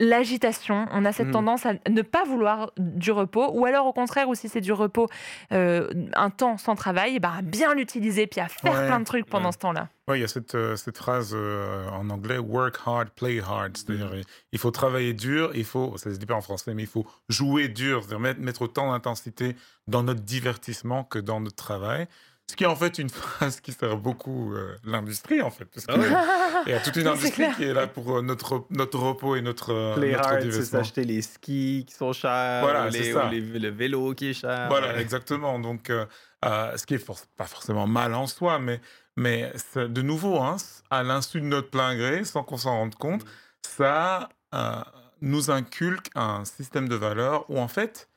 l'agitation, 0.00 0.86
on 0.92 1.04
a 1.04 1.12
cette 1.12 1.26
Mhm. 1.26 1.32
tendance 1.32 1.66
à 1.66 1.74
ne 1.88 2.02
pas 2.02 2.24
vouloir 2.24 2.70
du 2.78 3.10
repos, 3.10 3.50
ou 3.52 3.64
alors 3.66 3.86
au 3.86 3.92
contraire, 3.92 4.28
ou 4.28 4.34
si 4.34 4.48
c'est 4.48 4.60
du 4.60 4.72
repos, 4.72 5.08
euh, 5.52 5.88
un 6.14 6.30
temps 6.30 6.56
sans 6.56 6.74
travail, 6.76 7.14
eh 7.16 7.20
ben, 7.20 7.32
à 7.38 7.42
bien 7.42 7.74
l'utiliser, 7.74 8.26
puis 8.26 8.40
à 8.40 8.48
faire 8.48 8.72
Ouais, 8.72 8.86
plein 8.86 9.00
de 9.00 9.04
trucs 9.04 9.26
pendant 9.26 9.46
ouais. 9.46 9.52
ce 9.52 9.58
temps-là. 9.58 9.88
Ouais, 10.06 10.18
il 10.18 10.22
y 10.22 10.24
a 10.24 10.28
cette, 10.28 10.54
euh, 10.54 10.76
cette 10.76 10.96
phrase 10.96 11.32
euh, 11.34 11.88
en 11.90 12.08
anglais 12.10 12.38
work 12.38 12.78
hard, 12.86 13.10
play 13.10 13.40
hard. 13.40 13.76
C'est-à-dire, 13.76 14.06
Mm. 14.06 14.22
il 14.52 14.58
faut 14.58 14.70
travailler 14.70 15.12
dur, 15.12 15.50
il 15.54 15.64
faut, 15.64 15.96
ça 15.98 16.10
se 16.12 16.16
dit 16.18 16.26
pas 16.26 16.34
en 16.34 16.40
français, 16.40 16.72
mais 16.74 16.82
il 16.84 16.88
faut 16.88 17.06
jouer 17.28 17.68
dur, 17.68 18.00
c'est-à-dire 18.02 18.20
mettre, 18.20 18.40
mettre 18.40 18.62
autant 18.62 18.90
d'intensité 18.92 19.54
dans 19.86 20.02
notre 20.02 20.22
divertissement 20.22 21.04
que 21.04 21.18
dans 21.18 21.40
notre 21.40 21.56
travail. 21.56 22.06
Ce 22.50 22.56
qui 22.56 22.64
est 22.64 22.68
en 22.68 22.76
fait 22.76 22.98
une 22.98 23.10
phrase 23.10 23.60
qui 23.60 23.72
sert 23.72 23.96
beaucoup 23.98 24.54
euh, 24.54 24.74
l'industrie, 24.84 25.42
en 25.42 25.50
fait. 25.50 25.66
Parce 25.66 25.86
Ah 25.88 25.94
que- 25.94 26.00
ouais. 26.00 26.08
Il 26.66 26.72
y 26.72 26.74
a 26.74 26.80
toute 26.80 26.96
une 26.96 27.06
industrie 27.06 27.46
qui 27.56 27.64
est 27.64 27.74
là 27.74 27.86
pour 27.86 28.18
euh, 28.18 28.22
notre, 28.22 28.64
notre 28.70 28.98
repos 28.98 29.36
et 29.36 29.42
notre, 29.42 29.72
euh, 29.72 29.96
notre 29.96 30.26
hard, 30.28 30.50
c'est 30.50 30.64
s'acheter 30.64 31.04
les 31.04 31.22
skis 31.22 31.84
qui 31.86 31.94
sont 31.94 32.12
chers, 32.12 32.60
Voilà, 32.62 32.88
les, 32.90 33.12
ça. 33.12 33.26
ou 33.26 33.30
les- 33.30 33.40
le 33.40 33.68
vélo 33.68 34.14
qui 34.14 34.30
est 34.30 34.34
cher. 34.34 34.66
Voilà, 34.68 34.98
exactement. 35.00 35.58
Donc, 35.58 35.90
euh, 35.90 36.06
euh, 36.44 36.76
ce 36.76 36.86
qui 36.86 36.94
est 36.94 37.06
pas 37.36 37.44
forcément 37.46 37.86
mal 37.86 38.14
en 38.14 38.26
soi, 38.26 38.58
mais, 38.58 38.80
mais 39.16 39.52
de 39.76 40.02
nouveau, 40.02 40.38
hein, 40.40 40.56
à 40.90 41.02
l'insu 41.02 41.40
de 41.40 41.46
notre 41.46 41.70
plein 41.70 41.96
gré, 41.96 42.24
sans 42.24 42.42
qu'on 42.42 42.56
s'en 42.56 42.72
rende 42.76 42.94
compte, 42.94 43.24
ça, 43.66 44.28
euh, 44.54 44.76
nous 45.20 45.50
inculque 45.50 46.08
un 46.14 46.44
système 46.44 46.88
de 46.88 46.94
valeurs 46.96 47.44
où 47.50 47.58
en 47.58 47.68
fait, 47.68 48.08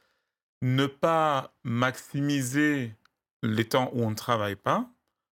ne 0.61 0.85
pas 0.85 1.51
maximiser 1.63 2.95
les 3.43 3.65
temps 3.67 3.89
où 3.93 4.03
on 4.03 4.09
ne 4.11 4.15
travaille 4.15 4.55
pas, 4.55 4.89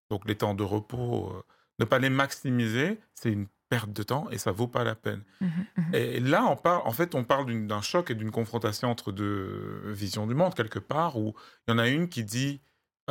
donc 0.10 0.26
les 0.28 0.36
temps 0.36 0.54
de 0.56 0.64
repos, 0.64 1.32
euh, 1.36 1.42
ne 1.80 1.86
pas 1.86 2.00
les 2.00 2.10
maximiser, 2.10 3.00
c'est 3.14 3.32
une 3.32 3.48
perte 3.70 3.94
de 3.94 4.02
temps 4.04 4.28
et 4.32 4.38
ça 4.40 4.52
vaut 4.52 4.68
pas 4.68 4.84
la 4.84 4.96
peine. 4.96 5.24
Mhm, 5.42 5.50
mhm. 5.78 5.94
Et 5.96 6.20
là, 6.20 6.44
on 6.46 6.56
parle, 6.56 6.82
en 6.86 6.92
fait, 6.92 7.14
on 7.14 7.24
parle 7.24 7.68
d'un 7.68 7.82
choc 7.82 8.10
et 8.10 8.16
d'une 8.16 8.32
confrontation 8.32 8.90
entre 8.90 9.12
deux 9.12 9.82
visions 9.92 10.26
du 10.26 10.34
monde 10.34 10.56
quelque 10.56 10.80
part, 10.80 11.18
où 11.18 11.36
il 11.68 11.72
y 11.72 11.74
en 11.76 11.78
a 11.78 11.88
une 11.88 12.10
qui 12.10 12.24
dit 12.24 12.62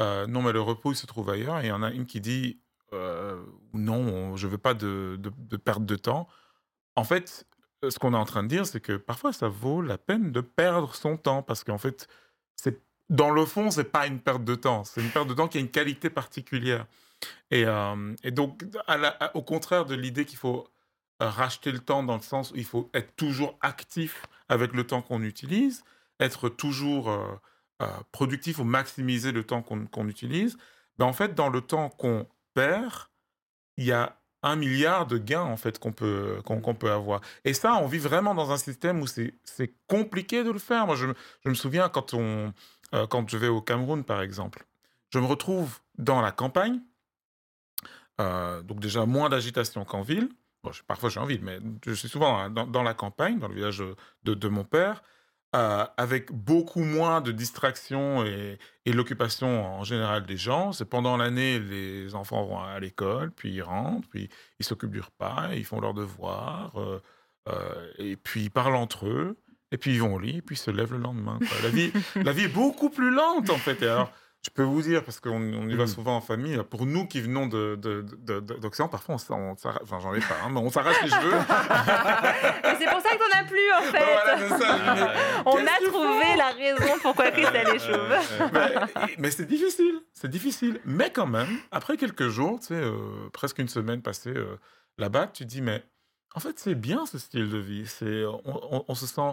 euh, 0.01 0.27
non, 0.27 0.43
mais 0.43 0.53
le 0.53 0.61
repos 0.61 0.93
il 0.93 0.97
se 0.97 1.07
trouve 1.07 1.31
ailleurs, 1.31 1.59
et 1.61 1.67
il 1.67 1.69
y 1.69 1.73
en 1.73 1.83
a 1.83 1.91
une 1.91 2.07
qui 2.07 2.21
dit 2.21 2.61
euh, 2.93 3.41
non, 3.73 3.97
on- 4.01 4.37
je 4.37 4.47
veux 4.49 4.59
pas 4.59 4.75
de, 4.75 5.17
de, 5.21 5.31
de 5.37 5.57
perte 5.57 5.85
de 5.85 5.97
temps. 5.97 6.29
En 6.97 7.05
fait, 7.05 7.47
ce 7.89 7.99
qu'on 8.01 8.13
est 8.15 8.17
en 8.17 8.25
train 8.25 8.43
de 8.43 8.49
dire, 8.49 8.67
c'est 8.67 8.81
que 8.81 8.97
parfois 8.97 9.33
ça 9.33 9.49
vaut 9.49 9.81
la 9.83 9.99
peine 9.99 10.33
de 10.33 10.41
perdre 10.41 10.95
son 10.95 11.17
temps, 11.17 11.43
parce 11.45 11.63
qu'en 11.63 11.79
fait, 11.79 12.09
c'est 12.57 12.81
dans 13.11 13.31
le 13.31 13.44
fond, 13.44 13.71
c'est 13.71 13.85
pas 13.85 14.07
une 14.07 14.21
perte 14.21 14.44
de 14.44 14.55
temps, 14.55 14.85
c'est 14.85 15.01
une 15.01 15.11
perte 15.11 15.29
de 15.29 15.35
temps 15.35 15.49
qui 15.49 15.59
a 15.59 15.61
une 15.61 15.71
qualité 15.71 16.11
particulière. 16.11 16.87
Et, 17.51 17.64
euh, 17.64 18.14
donc, 18.31 18.64
au 19.35 19.42
contraire 19.42 19.87
de 19.87 19.94
l'idée 19.94 20.25
qu'il 20.25 20.38
faut 20.38 20.68
euh, 21.23 21.29
racheter 21.29 21.73
le 21.73 21.79
temps 21.79 22.03
dans 22.03 22.16
le 22.16 22.23
sens 22.23 22.53
où 22.53 22.57
il 22.57 22.64
faut 22.64 22.90
être 22.94 23.16
toujours 23.16 23.59
actif 23.61 24.27
avec 24.49 24.73
le 24.73 24.87
temps 24.87 25.03
qu'on 25.03 25.23
utilise, 25.23 25.83
être 26.21 26.49
toujours 26.49 27.11
euh, 27.11 27.87
productif 28.12 28.59
ou 28.59 28.64
maximiser 28.64 29.33
le 29.33 29.44
temps 29.44 29.62
qu'on 29.62 30.09
utilise, 30.09 30.59
ben 30.99 31.07
en 31.07 31.12
fait, 31.12 31.35
dans 31.35 31.49
le 31.49 31.61
temps 31.61 31.90
qu'on 31.90 32.27
perd, 32.55 33.09
il 33.77 33.85
y 33.85 33.92
a 33.92 34.18
un 34.42 34.57
milliard 34.57 35.07
de 35.07 35.18
gains 35.18 35.42
en 35.42 35.57
fait 35.57 35.79
qu'on 35.79 35.92
peut, 35.92 36.40
qu'on 36.44 36.75
peut 36.75 36.90
avoir. 36.90 37.21
Et 37.44 37.55
ça, 37.55 37.77
on 37.77 37.87
vit 37.87 37.99
vraiment 37.99 38.35
dans 38.35 38.51
un 38.51 38.57
système 38.57 39.01
où 39.01 39.07
c'est 39.07 39.75
compliqué 39.88 40.44
de 40.44 40.51
le 40.51 40.59
faire. 40.59 40.87
Moi, 40.87 40.97
je 40.97 41.07
me 41.49 41.55
souviens 41.55 41.88
quand, 41.88 42.14
on, 42.14 42.53
euh, 42.94 43.07
quand 43.07 43.29
je 43.29 43.37
vais 43.37 43.48
au 43.48 43.61
Cameroun, 43.61 44.05
par 44.05 44.22
exemple, 44.22 44.64
je 45.11 45.18
me 45.18 45.27
retrouve 45.27 45.79
dans 45.96 46.20
la 46.20 46.33
campagne, 46.33 46.81
euh, 48.20 48.62
donc 48.62 48.81
déjà 48.81 49.07
moins 49.07 49.29
d'agitation 49.29 49.85
qu'en 49.85 50.03
ville. 50.03 50.29
Je- 50.70 50.83
parfois, 50.83 51.09
j'ai 51.09 51.20
en 51.20 51.27
ville, 51.27 51.42
mais 51.42 51.59
je 51.87 51.92
suis 51.92 52.09
souvent 52.09 52.38
hein, 52.38 52.51
dans, 52.51 52.83
la 52.83 52.94
campagne, 52.94 53.38
dans 53.38 53.48
le 53.48 53.55
village 53.55 53.83
de, 54.24 54.48
mon 54.48 54.64
père, 54.64 55.03
euh, 55.57 55.87
avec 55.96 56.33
beaucoup 56.33 56.83
moins 56.83 57.20
de 57.20 57.33
distractions 57.33 58.24
et, 58.24 58.59
et 58.85 58.92
l'occupation 58.92 59.64
en 59.64 59.85
général 59.85 60.27
des 60.27 60.37
gens. 60.37 60.72
C'est 60.72 60.85
pendant 60.85 61.16
l'année, 61.16 61.59
les 61.59 62.14
enfants 62.14 62.44
vont 62.44 62.59
à 62.59 62.79
l'école, 62.81 63.31
puis 63.31 63.53
ils 63.53 63.62
rentrent, 63.62 64.09
puis 64.09 64.29
ils 64.59 64.64
s'occupent 64.64 64.90
du 64.92 65.01
repas, 65.01 65.55
ils 65.55 65.64
font 65.64 65.81
leurs 65.81 65.94
devoirs, 65.94 66.74
et 67.98 68.16
puis 68.16 68.42
ils 68.44 68.51
parlent 68.51 68.74
entre 68.77 69.07
eux, 69.07 69.38
et 69.72 69.78
puis 69.78 69.92
ils 69.94 70.00
vont 70.00 70.14
au 70.14 70.18
lit, 70.18 70.38
et 70.38 70.42
puis 70.42 70.54
ils 70.57 70.59
se 70.59 70.70
lèvent 70.70 70.92
le 70.92 70.98
lendemain. 70.98 71.38
quoi. 71.38 71.57
La 71.62 71.68
vie, 71.68 71.92
la 72.16 72.33
vie 72.33 72.44
est 72.44 72.48
beaucoup 72.48 72.90
plus 72.90 73.11
lente, 73.11 73.50
en 73.50 73.59
fait. 73.59 73.83
Et 73.83 73.88
alors, 73.88 74.11
je 74.44 74.50
peux 74.50 74.62
vous 74.62 74.83
dire, 74.83 75.02
parce 75.04 75.18
qu'on 75.20 75.33
on 75.33 75.68
y 75.68 75.74
va 75.74 75.83
Mhm. 75.83 75.88
souvent 75.88 76.16
en 76.16 76.20
famille, 76.20 76.59
pour 76.70 76.87
nous 76.87 77.07
qui 77.07 77.20
venons 77.20 77.46
de- 77.48 77.74
de- 77.76 78.02
de- 78.18 78.38
de- 78.40 78.54
d'Occident, 78.54 78.88
parfois 78.88 79.16
on, 79.16 79.57
s'arrache, 79.57 79.81
enfin 79.83 79.98
j'en 80.00 80.14
ai 80.14 80.20
pas, 80.20 80.37
hein, 80.44 80.48
mais 80.52 80.61
on 80.61 80.70
s'arrache 80.70 81.02
les 81.02 81.11
cheveux. 81.11 81.33
Mais 82.62 82.76
c'est 82.78 82.87
pour 82.90 83.00
ça 83.00 83.11
que 83.11 83.18
t'en 83.18 83.38
as 83.40 83.44
plus 83.44 83.72
en 83.76 83.83
fait. 83.83 84.04
Voilà, 84.04 84.48
ça, 84.48 84.94
dis, 84.94 85.42
On 85.44 85.57
a 85.57 85.90
trouvé 85.90 86.37
la 86.37 86.50
raison 86.50 86.98
pourquoi 87.02 87.31
Chris 87.33 87.44
a 87.46 87.72
les 87.72 87.78
chauves. 87.78 88.14
mais, 88.52 88.74
mais 89.18 89.31
c'est 89.33 89.46
difficile, 89.46 90.00
c'est 90.12 90.31
difficile. 90.31 90.81
Mais 90.85 91.11
quand 91.11 91.26
même, 91.26 91.48
après 91.72 91.96
quelques 91.96 92.28
jours, 92.28 92.61
tu 92.61 92.66
sais, 92.68 92.74
euh, 92.74 92.96
presque 93.33 93.59
une 93.59 93.68
semaine 93.68 94.02
passée 94.02 94.31
euh, 94.35 94.57
là-bas, 94.98 95.26
tu 95.26 95.44
te 95.44 95.48
dis, 95.48 95.62
mais 95.62 95.83
en 96.35 96.40
fait, 96.40 96.59
c'est 96.59 96.74
bien 96.76 97.07
ce 97.07 97.18
style 97.18 97.50
de 97.50 97.59
vie. 97.59 97.87
C'est, 97.87 98.24
on, 98.24 98.40
on- 98.76 98.85
on 98.87 98.94
se 98.94 99.07
sent 99.07 99.33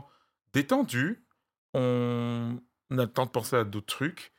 détendu, 0.55 1.21
on, 1.73 2.57
on 2.89 2.97
a 2.97 3.03
le 3.03 3.11
temps 3.11 3.25
de 3.25 3.31
penser 3.31 3.57
à 3.57 3.63
d'autres 3.65 3.93
trucs. 3.93 4.31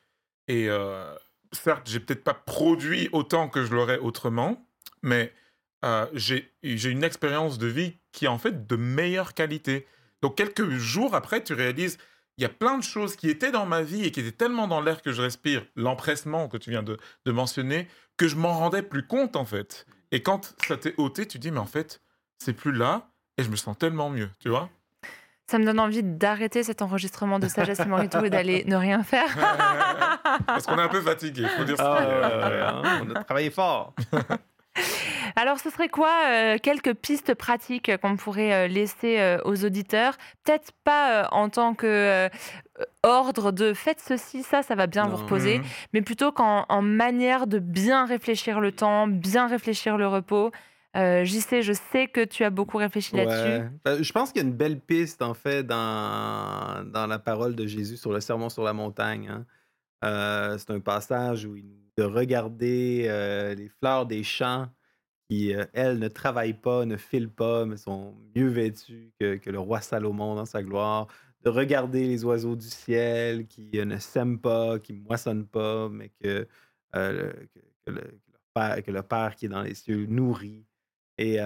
Et 0.49 0.69
euh, 0.69 1.15
certes, 1.53 1.89
j'ai 1.89 2.01
peut-être 2.01 2.25
pas 2.25 2.35
produit 2.35 3.09
autant 3.13 3.49
que 3.49 3.65
je 3.65 3.75
l'aurais 3.75 3.99
autrement, 3.99 4.67
mais 5.03 5.33
euh, 5.85 6.07
j'ai 6.15 6.51
une 6.65 7.05
expérience 7.05 7.59
de 7.59 7.67
vie 7.67 7.99
qui 8.13 8.25
est 8.25 8.29
en 8.29 8.39
fait 8.39 8.67
de 8.67 8.77
meilleure 8.77 9.35
qualité. 9.35 9.87
Donc 10.23 10.37
quelques 10.37 10.69
jours 10.71 11.15
après, 11.15 11.45
tu 11.45 11.53
réalises, 11.53 11.99
il 12.39 12.43
y 12.43 12.47
a 12.47 12.51
plein 12.51 12.79
de 12.79 12.83
choses 12.83 13.17
qui 13.17 13.29
étaient 13.29 13.53
dans 13.53 13.67
ma 13.67 13.83
vie 13.83 14.05
et 14.05 14.11
qui 14.11 14.21
étaient 14.21 14.33
tellement 14.33 14.69
dans 14.69 14.81
l'air 14.81 15.03
que 15.03 15.13
je 15.13 15.21
respire, 15.21 15.67
l'empressement 15.75 16.49
que 16.49 16.57
tu 16.57 16.71
viens 16.71 16.83
de, 16.83 16.97
de 17.27 17.33
mentionner, 17.33 17.89
que 18.17 18.29
je 18.29 18.37
m'en 18.37 18.59
rendais 18.59 18.83
plus 18.83 19.07
compte 19.07 19.37
en 19.37 19.45
fait. 19.45 19.87
Et 20.13 20.23
quand 20.23 20.55
ça 20.67 20.79
t'est 20.79 20.95
ôté, 20.97 21.27
tu 21.27 21.39
dis, 21.39 21.51
mais 21.51 21.59
en 21.59 21.67
fait, 21.67 22.01
c'est 22.39 22.55
plus 22.55 22.73
là 22.73 23.11
et 23.37 23.43
je 23.43 23.51
me 23.51 23.57
sens 23.57 23.77
tellement 23.77 24.09
mieux, 24.09 24.31
tu 24.39 24.49
vois 24.49 24.71
Ça 25.49 25.59
me 25.59 25.65
donne 25.65 25.79
envie 25.79 26.03
d'arrêter 26.03 26.63
cet 26.65 26.83
enregistrement 26.83 27.39
de 27.39 27.47
Sagesse 27.47 27.79
et 27.81 27.85
Morito 27.87 28.23
et 28.25 28.31
d'aller 28.31 28.65
ne 28.67 28.75
rien 28.77 29.03
faire. 29.05 29.29
Parce 30.47 30.67
qu'on 30.67 30.77
est 30.79 30.83
un 30.83 30.89
peu 30.89 31.01
fatigué, 31.01 31.47
faut 31.57 31.63
dire 31.65 31.77
ça. 31.77 31.99
Ah, 32.01 32.05
ouais, 32.05 32.55
ouais, 32.55 32.61
hein, 32.63 32.83
on 33.07 33.15
a 33.15 33.23
travaillé 33.23 33.51
fort. 33.51 33.95
Alors, 35.37 35.59
ce 35.59 35.71
serait 35.71 35.89
quoi 35.89 36.11
euh, 36.29 36.59
quelques 36.63 36.95
pistes 36.95 37.35
pratiques 37.35 37.91
qu'on 37.99 38.17
pourrait 38.17 38.53
euh, 38.53 38.67
laisser 38.69 39.21
euh, 39.21 39.39
aux 39.45 39.65
auditeurs? 39.65 40.15
Peut-être 40.45 40.73
pas 40.85 41.23
euh, 41.23 41.25
en 41.31 41.49
tant 41.49 41.75
que 41.75 41.87
euh, 41.87 42.29
ordre 43.03 43.53
de 43.53 43.73
faites 43.73 44.01
ceci, 44.01 44.43
ça, 44.43 44.63
ça 44.63 44.75
va 44.75 44.87
bien 44.87 45.07
vous 45.07 45.17
reposer, 45.17 45.59
Mhm. 45.59 45.65
mais 45.95 46.03
plutôt 46.03 46.33
qu'en 46.33 46.67
en 46.69 46.83
manière 46.83 47.47
de 47.47 47.59
bien 47.59 48.05
réfléchir 48.07 48.61
le 48.61 48.73
temps, 48.73 49.07
bien 49.07 49.47
réfléchir 49.47 49.97
le 49.97 50.07
repos. 50.09 50.51
Euh, 50.97 51.25
J'y 51.25 51.41
sais, 51.41 51.63
je 51.63 51.73
sais 51.73 52.09
que 52.09 52.25
tu 52.25 52.43
as 52.45 52.51
beaucoup 52.51 52.79
réfléchi 52.79 53.15
là-dessus. 53.17 53.69
Ben, 53.85 54.03
je 54.03 54.13
pense 54.13 54.33
qu'il 54.33 54.43
y 54.43 54.45
a 54.45 54.49
une 54.49 54.57
belle 54.57 54.81
piste, 54.81 55.21
en 55.23 55.35
fait, 55.35 55.63
dans, 55.63 56.85
dans 56.91 57.07
la 57.07 57.19
parole 57.19 57.55
de 57.55 57.67
Jésus 57.67 57.97
sur 57.97 58.13
le 58.13 58.21
sermon 58.21 58.49
sur 58.49 58.63
la 58.63 58.73
montagne. 58.73 59.29
hein. 59.29 59.47
Euh, 60.05 60.59
c'est 60.59 60.71
un 60.71 60.81
passage 60.81 61.45
où 61.45 61.57
il 61.57 61.65
nous 61.67 61.87
de 61.97 62.03
regarder 62.03 63.07
euh, 63.09 63.55
les 63.55 63.69
fleurs 63.69 64.07
des 64.07 64.23
champs 64.23 64.69
qui, 65.29 65.55
euh, 65.55 65.65
elles, 65.73 65.99
ne 65.99 66.09
travaillent 66.09 66.61
pas, 66.61 66.85
ne 66.85 66.97
filent 66.97 67.31
pas, 67.31 67.65
mais 67.65 67.77
sont 67.77 68.15
mieux 68.35 68.49
vêtues 68.49 69.13
que, 69.19 69.37
que 69.37 69.51
le 69.51 69.59
roi 69.59 69.81
Salomon 69.81 70.35
dans 70.35 70.45
sa 70.45 70.63
gloire. 70.63 71.07
De 71.43 71.51
regarder 71.51 72.07
les 72.07 72.25
oiseaux 72.25 72.57
du 72.57 72.69
ciel 72.69 73.47
qui 73.47 73.71
ne 73.73 73.99
sèment 73.99 74.39
pas, 74.39 74.79
qui 74.79 74.93
ne 74.93 75.01
moissonnent 75.01 75.47
pas, 75.47 75.89
mais 75.89 76.11
que, 76.21 76.47
euh, 76.97 77.13
le, 77.13 77.47
que, 77.47 77.61
que 77.87 77.91
le, 77.93 78.01
que 78.01 78.33
le 78.33 78.39
père, 78.55 78.83
que 78.83 78.91
le 78.91 79.03
Père 79.03 79.35
qui 79.37 79.47
est 79.47 79.49
dans 79.51 79.63
les 79.63 79.75
cieux 79.75 80.07
nourrit. 80.07 80.65
Et, 81.19 81.39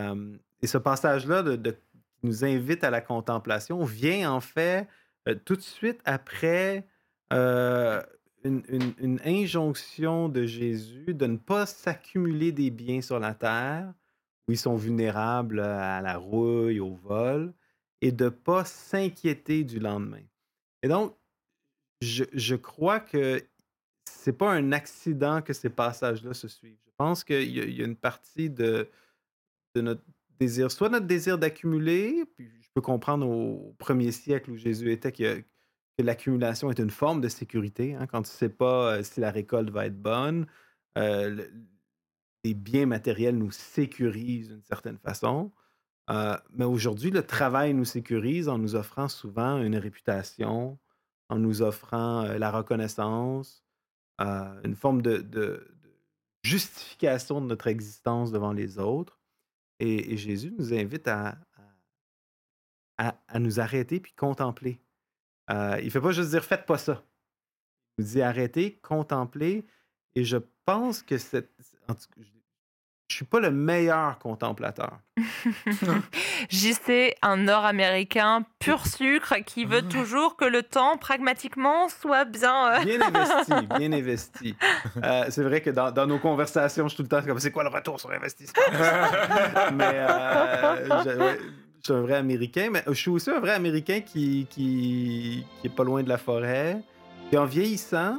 ce 0.62 0.78
passage-là 0.78 1.42
de, 1.42 1.56
de- 1.56 1.70
qui 1.70 2.26
nous 2.26 2.44
invite 2.44 2.85
à 2.85 2.90
la 2.90 3.00
contemplation 3.00 3.83
vient 3.85 4.30
en 4.30 4.40
fait 4.40 4.87
euh, 5.28 5.35
tout 5.44 5.56
de 5.56 5.62
suite 5.62 6.00
après 6.04 6.87
euh, 7.33 8.02
une, 8.44 9.20
injonction 9.24 10.28
de 10.28 10.46
Jésus 10.46 11.14
de 11.14 11.26
ne 11.26 11.37
pas 11.37 11.66
s'accumuler 11.66 12.52
des 12.52 12.70
biens 12.70 13.02
sur 13.02 13.18
la 13.18 13.35
terre 13.35 13.92
où 14.48 14.52
ils 14.52 14.59
sont 14.59 14.76
vulnérables 14.76 15.61
à 15.61 16.00
la 16.00 16.16
rouille, 16.16 16.80
au 16.80 16.94
vol, 16.94 17.52
et 18.00 18.12
de 18.12 18.24
ne 18.24 18.30
pas 18.30 18.64
s'inquiéter 18.64 19.62
du 19.62 19.78
lendemain. 19.78 20.24
Et 20.83 20.88
donc, 20.88 21.14
je, 22.00 22.54
crois 22.54 22.98
que 22.98 23.42
c'est 24.06 24.33
pas 24.33 24.50
un 24.50 24.72
accident 24.72 25.42
que 25.42 25.52
ces 25.52 25.68
passages-là 25.68 26.33
se 26.33 26.48
suivent. 26.48 26.78
Je 26.87 26.92
pense 26.96 27.22
qu'il 27.22 27.50
y 27.50 27.83
a 27.83 27.85
une 27.85 27.96
partie 27.96 28.48
de, 28.48 28.88
de 29.74 29.80
notre 29.80 30.02
désir, 30.38 30.70
soit 30.70 30.88
notre 30.88 31.06
désir 31.06 31.38
d'accumuler, 31.38 32.24
puis 32.37 32.50
je 32.61 32.68
peux 32.74 32.80
comprendre 32.80 33.28
au 33.28 33.74
premier 33.78 34.12
siècle 34.12 34.50
où 34.50 34.56
Jésus 34.56 34.90
était 34.92 35.12
que, 35.12 35.44
l'accumulation 35.98 36.70
est 36.70 36.78
une 36.78 36.90
forme 36.90 37.20
de 37.20 37.28
sécurité. 37.28 37.94
hein, 37.94 38.06
quand 38.06 38.22
tu 38.22 38.30
ne 38.30 38.35
sais 38.35 38.48
pas 38.48 38.96
euh, 38.96 39.02
si 39.02 39.20
la 39.20 39.30
récolte 39.30 39.68
va 39.68 39.85
être 39.85 40.00
bonne, 40.00 40.46
euh, 40.96 41.28
le- 41.28 41.50
les 42.42 42.54
biens 42.54 42.87
matériels 42.87 43.37
nous 43.37 43.50
sécurisent 43.50 44.48
d'une 44.48 44.62
certaine 44.62 44.96
façon. 44.96 45.52
Euh, 46.09 46.38
mais 46.54 46.64
aujourd'hui, 46.64 47.11
le 47.11 47.22
travail 47.22 47.74
nous 47.74 47.85
sécurise 47.85 48.48
en 48.48 48.56
nous 48.56 48.76
offrant 48.76 49.09
souvent 49.09 49.61
une 49.61 49.76
réputation, 49.76 50.78
en 51.28 51.38
nous 51.38 51.61
offrant 51.61 52.22
la 52.22 52.50
reconnaissance, 52.50 53.62
une 54.18 54.74
forme 54.74 55.02
de 55.02 55.68
justification 56.42 57.42
de 57.42 57.46
notre 57.46 57.66
existence 57.66 58.33
devant 58.33 58.54
les 58.54 58.78
autres. 58.78 59.19
Et, 59.81 60.16
Jésus 60.16 60.53
nous 60.57 60.73
invite 60.75 61.09
à- 61.09 61.38
à 62.99 63.38
nous 63.38 63.61
arrêter 63.61 63.99
puis 63.99 64.12
contempler. 64.12 64.79
Euh, 65.51 65.77
il 65.81 65.87
ne 65.87 65.90
fait 65.90 66.01
pas 66.01 66.12
juste 66.12 66.31
dire 66.31 66.45
faites 66.45 66.66
pas 66.66 66.79
ça. 66.79 67.05
Il 67.99 68.05
nous 68.05 68.11
dit 68.11 68.23
arrêtez, 68.23 68.79
contemplez. 68.83 69.66
Et 70.14 70.25
je 70.25 70.37
pense 70.64 71.03
que 71.03 71.19
cette. 71.19 71.51
en 71.88 71.95
tout 71.95 72.07
cas, 72.14 72.21
je 72.21 72.39
ne 73.14 73.16
suis 73.16 73.25
pas 73.25 73.40
le 73.40 73.51
meilleur 73.51 74.18
contemplateur. 74.18 74.99
JC, 76.51 77.14
un 77.23 77.37
Nord-Américain 77.38 78.44
pur 78.59 78.87
sucre 78.87 79.35
qui 79.44 79.64
veut 79.64 79.83
toujours 79.83 80.37
que 80.37 80.44
le 80.44 80.62
temps, 80.62 80.96
pragmatiquement, 80.96 81.88
soit 81.88 82.25
bien. 82.25 82.73
euh, 82.81 82.85
Bien 82.85 83.01
investi, 83.03 83.53
bien 83.79 83.92
investi. 83.92 84.57
Euh, 85.03 85.25
c'est 85.29 85.42
vrai 85.42 85.61
que 85.61 85.70
dans, 85.70 85.90
dans 85.90 86.07
nos 86.07 86.18
conversations, 86.18 86.85
je 86.88 86.94
suis 86.94 86.96
tout 86.96 87.03
le 87.03 87.09
temps 87.09 87.23
comme 87.27 87.38
c'est 87.38 87.51
quoi 87.53 87.62
le 87.64 87.68
retour 87.70 88.01
sur 88.01 88.11
investissement? 88.11 88.62
Mais 89.75 89.85
euh, 89.94 91.03
je, 91.05 91.18
ouais, 91.18 91.38
je 91.81 91.85
suis 91.85 91.92
un 91.94 92.01
vrai 92.03 92.14
Américain, 92.16 92.68
mais 92.70 92.83
je 92.87 92.92
suis 92.92 93.11
aussi 93.11 93.31
un 93.31 93.40
vrai 93.40 93.53
Américain 93.53 94.01
qui, 94.01 94.46
qui, 94.51 95.44
qui 95.61 95.66
est 95.66 95.75
pas 95.75 95.85
loin 95.85 96.03
de 96.03 96.09
la 96.09 96.18
forêt. 96.18 96.79
Et 97.33 97.38
en 97.38 97.44
vieillissant, 97.46 98.18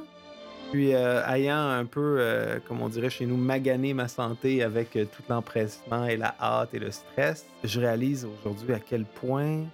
puis 0.72 0.94
euh, 0.94 1.22
ayant 1.28 1.70
un 1.70 1.86
peu, 1.86 2.18
euh, 2.20 2.60
comme 2.66 2.82
on 2.82 2.88
dirait 2.88 3.10
chez 3.10 3.26
nous, 3.26 3.36
magané 3.36 3.94
ma 3.94 4.08
santé 4.08 4.64
avec 4.64 4.96
euh, 4.96 5.04
tout 5.04 5.22
l'empressement 5.28 6.06
et 6.06 6.16
la 6.16 6.34
hâte 6.40 6.74
et 6.74 6.80
le 6.80 6.92
stress, 6.92 7.46
je 7.66 7.80
réalise 7.82 8.26
aujourd'hui 8.26 8.74
à 8.74 8.80
quel 8.80 9.04
point 9.04 9.66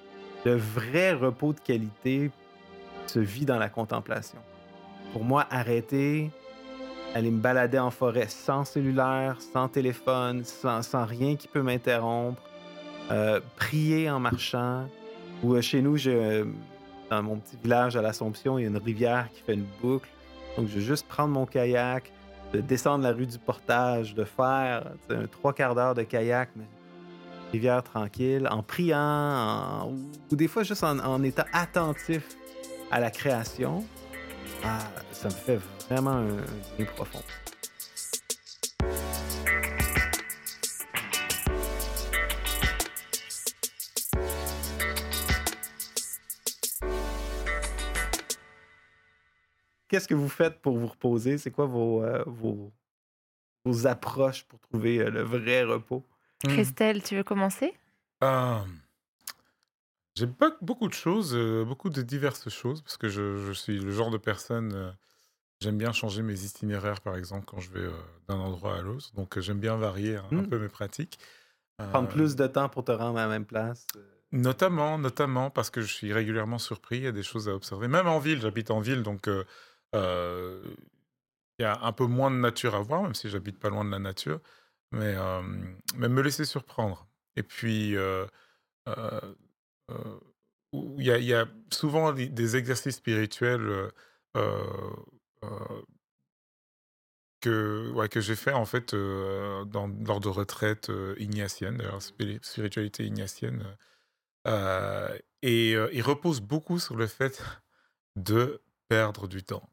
le 0.43 0.55
vrai 0.55 1.13
repos 1.13 1.53
de 1.53 1.59
qualité 1.59 2.31
se 3.05 3.19
vit 3.19 3.45
dans 3.45 3.59
la 3.59 3.69
contemplation. 3.69 4.39
Pour 5.13 5.23
moi, 5.23 5.45
arrêter, 5.51 6.31
aller 7.13 7.29
me 7.29 7.39
balader 7.39 7.77
en 7.77 7.91
forêt 7.91 8.27
sans 8.27 8.65
cellulaire, 8.65 9.37
sans 9.53 9.67
téléphone, 9.67 10.43
sans, 10.43 10.81
sans 10.81 11.05
rien 11.05 11.35
qui 11.35 11.47
peut 11.47 11.61
m'interrompre, 11.61 12.41
prier 13.55 14.09
en 14.09 14.19
marchant, 14.19 14.87
ou 15.43 15.59
chez 15.61 15.81
nous, 15.81 15.97
dans 17.09 17.23
mon 17.23 17.37
petit 17.37 17.55
village 17.63 17.95
à 17.95 18.01
l'Assomption, 18.01 18.57
il 18.57 18.63
y 18.63 18.65
a 18.65 18.67
une 18.67 18.77
rivière 18.77 19.29
qui 19.33 19.41
fait 19.41 19.53
une 19.53 19.65
boucle. 19.81 20.09
Donc, 20.57 20.67
je 20.67 20.79
vais 20.79 20.85
juste 20.85 21.07
prendre 21.07 21.33
mon 21.33 21.45
kayak, 21.45 22.11
de 22.51 22.61
descendre 22.61 23.03
la 23.03 23.11
rue 23.11 23.27
du 23.27 23.37
Portage, 23.37 24.15
de 24.15 24.23
faire 24.23 24.91
un 25.09 25.27
trois 25.27 25.53
quarts 25.53 25.75
d'heure 25.75 25.93
de 25.93 26.03
kayak, 26.03 26.49
mais 26.55 26.65
rivière 27.51 27.83
tranquille, 27.83 28.47
en 28.49 28.63
priant, 28.63 29.89
ou, 29.89 30.35
des 30.35 30.47
fois 30.47 30.63
juste 30.63 30.83
en, 30.83 31.23
étant 31.23 31.45
attentif 31.53 32.23
à 32.91 32.99
la 32.99 33.11
création. 33.11 33.85
Ah, 34.63 34.79
ça 35.11 35.27
me 35.27 35.33
fait 35.33 35.59
vraiment 35.89 36.11
un 36.11 36.27
bien 36.77 36.85
profond. 36.95 37.21
Qu'est-ce 49.97 50.07
que 50.07 50.13
vous 50.13 50.29
faites 50.29 50.61
pour 50.61 50.77
vous 50.77 50.85
reposer? 50.85 51.39
C'est 51.39 51.49
quoi 51.49 51.65
vos, 51.65 52.03
euh, 52.03 52.23
vos, 52.27 52.71
vos 53.65 53.87
approches 53.87 54.43
pour 54.43 54.59
trouver 54.59 54.99
euh, 54.99 55.09
le 55.09 55.23
vrai 55.23 55.63
repos? 55.63 56.05
Hmm. 56.43 56.49
Christelle, 56.49 57.01
tu 57.01 57.15
veux 57.15 57.23
commencer? 57.23 57.73
Ah, 58.21 58.65
J'ai 60.15 60.27
pas 60.27 60.55
beaucoup 60.61 60.87
de 60.87 60.93
choses, 60.93 61.33
euh, 61.35 61.63
beaucoup 61.65 61.89
de 61.89 62.03
diverses 62.03 62.49
choses, 62.49 62.83
parce 62.83 62.97
que 62.97 63.09
je, 63.09 63.37
je 63.37 63.51
suis 63.53 63.79
le 63.79 63.89
genre 63.89 64.11
de 64.11 64.17
personne. 64.17 64.73
euh, 64.73 64.91
j'aime 65.61 65.77
bien 65.77 65.93
changer 65.93 66.21
mes 66.23 66.43
itinéraires, 66.43 67.01
par 67.01 67.15
exemple, 67.17 67.45
quand 67.45 67.59
je 67.59 67.71
vais 67.71 67.79
euh, 67.81 67.91
d'un 68.27 68.35
endroit 68.37 68.77
à 68.77 68.81
l'autre. 68.81 69.13
Donc, 69.15 69.37
euh, 69.37 69.41
j'aime 69.41 69.59
bien 69.59 69.77
varier 69.77 70.17
un, 70.17 70.25
un 70.25 70.43
Mm. 70.43 70.43
peu 70.43 70.59
mes 70.59 70.69
pratiques. 70.69 71.19
Prendre 71.77 72.07
Euh, 72.07 72.11
plus 72.11 72.35
de 72.35 72.47
temps 72.47 72.69
pour 72.69 72.83
te 72.83 72.91
rendre 72.91 73.17
à 73.19 73.23
la 73.23 73.27
même 73.29 73.45
place? 73.45 73.87
euh, 73.95 74.01
Notamment, 74.33 74.97
notamment 74.97 75.49
parce 75.49 75.69
que 75.69 75.81
je 75.81 75.93
suis 75.93 76.11
régulièrement 76.11 76.57
surpris, 76.59 76.97
il 76.97 77.03
y 77.03 77.07
a 77.07 77.11
des 77.13 77.23
choses 77.23 77.47
à 77.47 77.55
observer. 77.55 77.87
Même 77.87 78.07
en 78.07 78.19
ville, 78.19 78.41
j'habite 78.41 78.71
en 78.71 78.81
ville, 78.81 79.01
donc 79.03 79.27
euh, 79.29 79.39
euh, 79.39 79.45
il 79.93 81.63
y 81.63 81.65
a 81.65 81.79
un 81.81 81.91
peu 81.91 82.05
moins 82.05 82.31
de 82.31 82.37
nature 82.37 82.75
à 82.75 82.81
voir, 82.81 83.03
même 83.03 83.15
si 83.15 83.29
j'habite 83.29 83.59
pas 83.59 83.69
loin 83.69 83.85
de 83.85 83.91
la 83.91 83.99
nature. 83.99 84.39
Mais, 84.91 85.15
mais 85.95 86.09
me 86.09 86.21
laisser 86.21 86.45
surprendre. 86.45 87.07
Et 87.35 87.43
puis, 87.43 87.95
il 90.73 91.03
y, 91.03 91.33
a- 91.33 91.47
souvent 91.71 92.13
des, 92.13 92.55
exercices 92.55 92.95
spirituels 92.97 93.91
que, 97.41 98.07
que 98.07 98.21
j'ai 98.21 98.35
fait 98.35 98.53
en 98.53 98.65
fait 98.65 98.93
lors 98.93 100.19
de 100.19 100.27
retraites 100.27 100.89
euh, 100.89 101.15
ignatiennes, 101.19 101.77
d'ailleurs, 101.77 102.01
spiri- 102.01 102.43
spiritualité 102.43 103.05
ignatienne. 103.05 103.77
Et 105.41 105.71
il 105.71 106.01
repose 106.01 106.41
beaucoup 106.41 106.79
sur 106.79 106.95
le 106.95 107.07
fait 107.07 107.41
de 108.15 108.61
perdre 108.87 109.27
du 109.27 109.43
temps. 109.43 109.69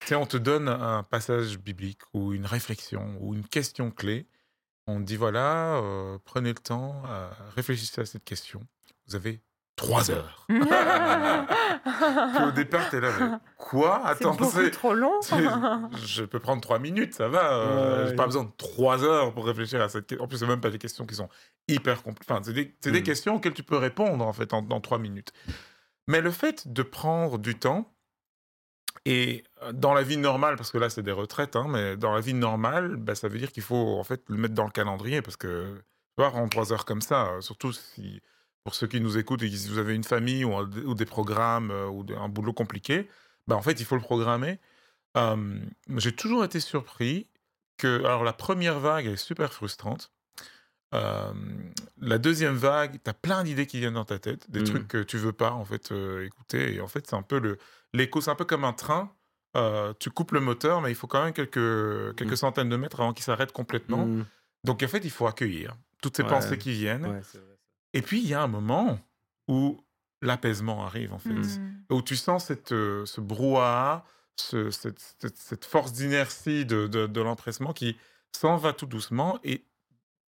Tu 0.00 0.08
sais, 0.08 0.14
on 0.14 0.26
te 0.26 0.36
donne 0.36 0.68
un 0.68 1.02
passage 1.02 1.58
biblique 1.58 2.00
ou 2.14 2.32
une 2.32 2.46
réflexion 2.46 3.16
ou 3.20 3.34
une 3.34 3.46
question 3.46 3.90
clé. 3.90 4.26
On 4.86 4.98
te 5.00 5.04
dit 5.04 5.16
voilà, 5.16 5.76
euh, 5.76 6.18
prenez 6.24 6.50
le 6.50 6.58
temps, 6.58 7.02
euh, 7.08 7.28
réfléchissez 7.56 8.00
à 8.00 8.06
cette 8.06 8.24
question. 8.24 8.66
Vous 9.06 9.16
avez 9.16 9.42
trois 9.76 10.10
heures. 10.10 10.46
Puis 10.48 10.56
au 12.46 12.50
départ, 12.52 12.88
t'es 12.90 13.00
là, 13.00 13.10
mais 13.20 13.26
quoi? 13.58 14.06
Attends, 14.06 14.36
c'est- 14.50 14.70
trop 14.70 14.94
long. 14.94 15.12
je 15.22 16.24
peux 16.24 16.38
prendre 16.40 16.62
trois 16.62 16.78
minutes, 16.78 17.14
ça 17.14 17.28
va. 17.28 17.52
euh, 17.52 18.02
Ouais. 18.04 18.10
J'ai 18.10 18.16
pas 18.16 18.26
besoin 18.26 18.44
de 18.44 18.50
trois 18.56 19.04
heures 19.04 19.34
pour 19.34 19.44
réfléchir 19.46 19.80
à 19.82 19.88
cette 19.88 20.06
question. 20.06 20.24
En 20.24 20.28
plus, 20.28 20.38
c'est 20.38 20.46
même 20.46 20.60
pas 20.60 20.70
des 20.70 20.78
questions 20.78 21.04
qui 21.06 21.14
sont 21.14 21.28
hyper 21.68 22.02
compliquées. 22.02 22.32
Enfin, 22.32 22.42
c'est 22.44 22.52
des, 22.54 22.74
des 22.82 23.00
Mm. 23.00 23.02
questions 23.02 23.34
auxquelles 23.36 23.54
tu 23.54 23.62
peux 23.62 23.76
répondre 23.76 24.26
en 24.26 24.32
fait 24.32 24.52
en, 24.54 24.62
dans 24.62 24.80
trois 24.80 24.98
minutes. 24.98 25.32
Mais 26.06 26.20
le 26.22 26.30
fait 26.30 26.66
de 26.72 26.82
prendre 26.82 27.38
du 27.38 27.54
temps 27.58 27.92
et 29.04 29.44
euh, 29.62 29.72
dans 29.72 29.94
la 29.94 30.02
vie 30.02 30.16
normale, 30.16 30.56
parce 30.56 30.70
que 30.70 30.78
là 30.78 30.90
c'est 30.90 31.02
des 31.02 31.12
retraites, 31.12 31.56
hein, 31.56 31.66
mais 31.68 31.96
dans 31.96 32.12
la 32.14 32.20
vie 32.20 32.34
normale, 32.34 32.96
bah, 32.96 33.14
ça 33.14 33.28
veut 33.28 33.38
dire 33.38 33.52
qu'il 33.52 33.62
faut 33.62 33.98
en 33.98 34.04
fait 34.04 34.22
le 34.28 34.36
mettre 34.36 34.54
dans 34.54 34.64
le 34.64 34.70
calendrier 34.70 35.22
parce 35.22 35.36
que 35.36 35.74
tu 35.76 35.82
vois, 36.24 36.32
en 36.34 36.48
trois 36.48 36.72
heures 36.72 36.84
comme 36.84 37.00
ça, 37.02 37.28
euh, 37.32 37.40
surtout 37.40 37.72
si 37.72 38.20
pour 38.64 38.74
ceux 38.74 38.86
qui 38.86 39.00
nous 39.00 39.16
écoutent 39.18 39.42
et 39.42 39.48
qui 39.48 39.56
si 39.58 39.68
vous 39.68 39.78
avez 39.78 39.94
une 39.94 40.04
famille 40.04 40.44
ou, 40.44 40.54
un- 40.54 40.68
ou 40.84 40.94
des 40.94 41.06
programmes 41.06 41.70
euh, 41.70 41.86
ou 41.88 42.02
de- 42.04 42.14
un 42.14 42.28
boulot 42.28 42.52
compliqué, 42.52 43.08
bah, 43.46 43.56
en 43.56 43.62
fait 43.62 43.78
il 43.80 43.86
faut 43.86 43.94
le 43.96 44.02
programmer. 44.02 44.58
Euh, 45.16 45.58
J'ai 45.96 46.12
toujours 46.14 46.44
été 46.44 46.60
surpris 46.60 47.26
que 47.78 48.04
alors 48.04 48.24
la 48.24 48.32
première 48.32 48.78
vague 48.80 49.06
est 49.06 49.16
super 49.16 49.52
frustrante. 49.52 50.12
Euh, 50.94 51.32
la 52.00 52.18
deuxième 52.18 52.56
vague, 52.56 52.98
tu 53.02 53.10
as 53.10 53.14
plein 53.14 53.44
d'idées 53.44 53.66
qui 53.66 53.78
viennent 53.78 53.94
dans 53.94 54.04
ta 54.06 54.18
tête, 54.18 54.50
des 54.50 54.60
Mm. 54.60 54.64
trucs 54.64 54.88
que 54.88 55.02
tu 55.02 55.18
veux 55.18 55.32
pas 55.32 55.50
en 55.52 55.64
fait 55.64 55.92
euh, 55.92 56.24
écouter. 56.24 56.74
Et 56.74 56.80
en 56.80 56.88
fait, 56.88 57.06
c'est 57.06 57.16
un 57.16 57.22
peu 57.22 57.38
le 57.38 57.58
l'écho, 57.94 58.20
c'est 58.20 58.30
un 58.30 58.34
peu 58.34 58.44
comme 58.44 58.64
un 58.64 58.72
train. 58.72 59.12
Euh, 59.56 59.94
tu 59.98 60.10
coupes 60.10 60.32
le 60.32 60.40
moteur, 60.40 60.80
mais 60.82 60.90
il 60.90 60.94
faut 60.94 61.06
quand 61.06 61.24
même 61.24 61.32
quelques, 61.32 62.14
quelques 62.16 62.32
Mm. 62.32 62.36
centaines 62.36 62.68
de 62.68 62.76
mètres 62.76 63.00
avant 63.00 63.12
qu'il 63.14 63.24
s'arrête 63.24 63.52
complètement. 63.52 64.04
Mm. 64.06 64.26
Donc 64.64 64.82
en 64.82 64.88
fait, 64.88 65.04
il 65.04 65.10
faut 65.10 65.26
accueillir 65.26 65.74
toutes 66.02 66.16
ces 66.16 66.22
Ouais. 66.22 66.28
pensées 66.28 66.58
qui 66.58 66.72
viennent. 66.72 67.06
Ouais, 67.06 67.20
c'est 67.22 67.38
vrai. 67.38 67.58
Et 67.94 68.02
puis, 68.02 68.20
il 68.20 68.28
y 68.28 68.34
a 68.34 68.42
un 68.42 68.46
moment 68.48 68.98
où 69.48 69.80
l'apaisement 70.20 70.84
arrive, 70.84 71.12
en 71.14 71.18
fait. 71.18 71.30
Mm. 71.30 71.84
Où 71.90 72.02
tu 72.02 72.16
sens 72.16 72.44
cette, 72.46 72.72
euh, 72.72 73.06
ce 73.06 73.20
brouhaha, 73.20 74.04
ce- 74.36 74.70
cette, 74.70 74.98
cette- 75.20 75.38
cette 75.38 75.64
force 75.64 75.92
d'inertie 75.92 76.66
de, 76.66 76.86
de, 76.86 77.06
de 77.06 77.20
l'empressement 77.20 77.72
qui 77.72 77.96
s'en 78.36 78.56
va 78.56 78.72
tout 78.72 78.86
doucement. 78.86 79.38
Et 79.44 79.64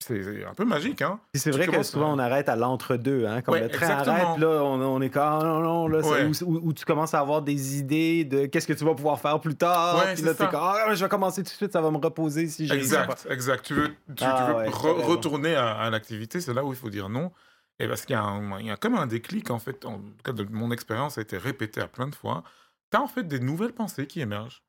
c'est 0.03 0.45
un 0.45 0.55
peu 0.55 0.65
magique, 0.65 1.01
hein 1.03 1.19
c'est 1.35 1.51
vrai 1.51 1.67
que 1.67 1.71
commences 1.71 1.91
souvent 1.91 2.11
à- 2.13 2.15
on 2.15 2.19
arrête 2.19 2.49
à 2.49 2.57
l'entre-deux, 2.57 3.27
hein, 3.27 3.41
comme 3.43 3.55
Ouais, 3.55 3.63
le 3.63 3.69
train 3.69 3.87
exactement. 3.87 4.17
arrête, 4.17 4.41
là 4.41 4.49
on, 4.65 4.81
on 4.81 5.01
est 5.01 5.11
comme 5.11 5.23
ah, 5.23 5.41
non, 5.43 5.61
non, 5.61 5.89
là, 5.89 6.03
c'est- 6.03 6.09
Ouais. 6.11 6.43
où, 6.45 6.69
où 6.69 6.73
tu 6.73 6.85
commences 6.85 7.15
à 7.15 7.21
avoir 7.21 7.43
des 7.43 7.79
idées 7.79 8.25
de 8.25 8.47
qu'est-ce 8.47 8.67
que 8.67 8.73
tu 8.73 8.85
vas 8.85 8.95
pouvoir 8.95 9.21
faire 9.21 9.41
plus 9.41 9.55
tard, 9.55 9.99
Ouais, 10.05 10.15
puis 10.15 10.23
là 10.25 10.35
t'es 10.35 10.47
comme 10.49 10.61
ah, 10.63 10.95
je 10.95 11.03
vais 11.05 11.09
commencer 11.09 11.43
tout 11.43 11.51
de 11.51 11.55
suite, 11.55 11.73
ça 11.73 11.81
va 11.81 11.91
me 11.91 11.97
reposer 11.99 12.47
si 12.49 12.67
j'ai 12.67 12.75
Exact, 12.75 13.27
exact. 13.31 13.65
Tu 13.65 13.75
veux, 13.75 13.89
tu, 13.89 13.95
tu 14.17 14.25
Ah 14.25 14.65
veux 14.65 14.71
re- 14.71 15.03
retourner 15.05 15.55
à, 15.55 15.73
à 15.73 15.91
l'activité, 15.91 16.41
c'est 16.41 16.53
là 16.55 16.65
où 16.65 16.73
il 16.73 16.77
faut 16.79 16.91
dire 16.91 17.09
non. 17.09 17.31
Et 17.79 17.89
parce 17.89 18.05
qu'il 18.05 18.15
y, 18.17 18.65
y 18.67 18.71
a 18.71 18.77
comme 18.77 18.95
un 18.95 19.07
déclic, 19.07 19.51
en 19.51 19.59
fait, 19.59 19.85
en 19.87 19.95
tout 19.99 20.05
cas 20.25 20.33
de 20.33 20.45
mon 20.51 20.71
expérience, 20.71 21.19
a 21.19 21.23
été 21.23 21.37
répété 21.39 21.81
à 21.81 21.89
plein 21.89 22.07
de 22.07 22.15
fois. 22.15 22.45
Tu 22.91 22.99
as 22.99 23.03
en 23.03 23.07
fait 23.09 23.25
des 23.25 23.41
nouvelles 23.41 23.73
pensées 23.73 24.07
qui 24.07 24.21
émergent. 24.21 24.63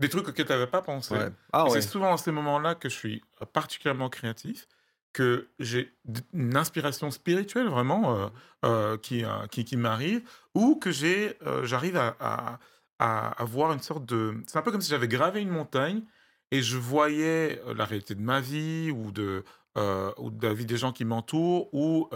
Des 0.00 0.08
trucs 0.08 0.28
auxquels 0.28 0.46
tu 0.46 0.52
n'avais 0.52 0.66
pas 0.66 0.82
pensé. 0.82 1.14
Ouais. 1.14 1.30
Ah 1.52 1.64
ouais. 1.64 1.70
C'est 1.70 1.88
souvent 1.88 2.10
dans 2.10 2.16
ces 2.16 2.30
moments-là 2.32 2.74
que 2.74 2.88
je 2.88 2.94
suis 2.94 3.22
euh, 3.42 3.46
particulièrement 3.46 4.08
créatif, 4.08 4.68
que 5.12 5.48
j'ai 5.58 5.92
une 6.32 6.56
inspiration 6.56 7.10
spirituelle 7.10 7.68
vraiment 7.68 8.16
euh, 8.16 8.28
euh, 8.64 8.96
qui, 8.98 9.24
euh, 9.24 9.46
qui, 9.50 9.64
qui 9.64 9.76
m'arrive, 9.76 10.22
ou 10.54 10.76
que 10.76 10.90
j'ai, 10.92 11.36
j'arrive 11.64 11.96
à, 11.96 12.16
à, 12.20 12.58
à 12.98 13.42
avoir 13.42 13.72
une 13.72 13.80
sorte 13.80 14.04
de... 14.04 14.42
C'est 14.46 14.58
un 14.58 14.62
peu 14.62 14.70
comme 14.70 14.80
si 14.80 14.90
j'avais 14.90 15.08
gravé 15.08 15.40
une 15.40 15.48
montagne 15.50 16.02
et 16.50 16.62
je 16.62 16.76
voyais 16.76 17.60
la 17.74 17.84
réalité 17.84 18.14
de 18.14 18.20
ma 18.20 18.40
vie 18.40 18.90
ou 18.90 19.10
de, 19.10 19.44
ou 19.76 20.30
de 20.30 20.46
la 20.46 20.54
vie 20.54 20.66
des 20.66 20.76
gens 20.76 20.92
qui 20.92 21.04
m'entourent 21.04 21.72
ou 21.72 22.08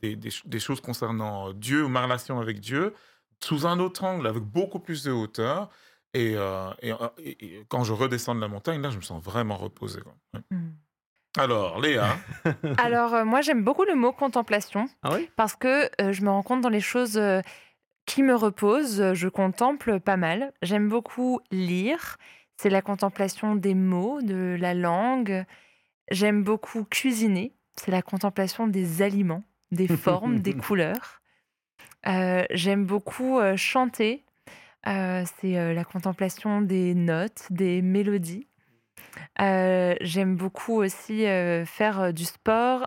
des, 0.00 0.16
des 0.16 0.30
des 0.44 0.60
choses 0.60 0.80
concernant 0.80 1.52
Dieu 1.52 1.84
ou 1.84 1.88
ma 1.88 2.02
relation 2.02 2.40
avec 2.40 2.60
Dieu 2.60 2.94
sous 3.42 3.66
un 3.66 3.78
autre 3.78 4.04
angle, 4.04 4.26
avec 4.26 4.42
beaucoup 4.42 4.80
plus 4.80 5.02
de 5.04 5.10
hauteur. 5.12 5.70
Et, 6.14 6.34
euh, 6.36 6.70
et, 6.80 6.92
euh, 6.92 6.96
et- 7.18 7.44
et 7.56 7.64
quand 7.68 7.84
je 7.84 7.92
redescends 7.92 8.34
de 8.34 8.40
la 8.40 8.48
montagne, 8.48 8.80
là, 8.80 8.90
je 8.90 8.96
me 8.96 9.02
sens 9.02 9.22
vraiment 9.22 9.56
reposé. 9.56 10.00
quoi. 10.00 10.14
Ouais. 10.34 10.40
Mm. 10.50 10.70
Alors, 11.38 11.80
Léa, 11.80 12.16
Alors, 12.78 13.14
euh, 13.14 13.24
moi, 13.24 13.40
j'aime 13.42 13.62
beaucoup 13.62 13.84
le 13.84 13.94
mot 13.94 14.12
contemplation 14.12 14.88
Ah 15.02 15.10
oui? 15.14 15.28
parce 15.36 15.54
que 15.56 15.90
euh, 16.00 16.12
je 16.12 16.22
me 16.22 16.30
rends 16.30 16.42
compte 16.42 16.60
dans 16.62 16.68
les 16.68 16.80
choses 16.80 17.18
euh, 17.18 17.40
qui 18.06 18.22
me 18.22 18.34
reposent, 18.34 19.12
je 19.14 19.28
contemple 19.28 20.00
pas 20.00 20.16
mal. 20.16 20.52
J'aime 20.62 20.88
beaucoup 20.88 21.40
lire. 21.50 22.16
C'est 22.56 22.70
la 22.70 22.82
contemplation 22.82 23.54
des 23.54 23.74
mots, 23.74 24.20
de 24.22 24.56
la 24.58 24.74
langue. 24.74 25.44
J'aime 26.10 26.42
beaucoup 26.42 26.84
cuisiner. 26.84 27.52
C'est 27.76 27.90
la 27.90 28.02
contemplation 28.02 28.66
des 28.66 29.02
aliments, 29.02 29.44
des 29.70 29.86
formes, 29.96 30.40
des 30.40 30.54
couleurs. 30.54 31.20
Euh, 32.06 32.44
J'aime 32.50 32.86
beaucoup 32.86 33.38
euh, 33.38 33.56
chanter. 33.56 34.24
Euh, 34.86 35.24
c'est 35.40 35.58
euh, 35.58 35.74
la 35.74 35.84
contemplation 35.84 36.60
des 36.60 36.94
notes, 36.94 37.46
des 37.50 37.82
mélodies. 37.82 38.46
Euh, 39.40 39.94
J'aime 40.00 40.36
beaucoup 40.36 40.74
aussi 40.74 41.24
faire 41.66 42.12
du 42.12 42.24
sport 42.24 42.86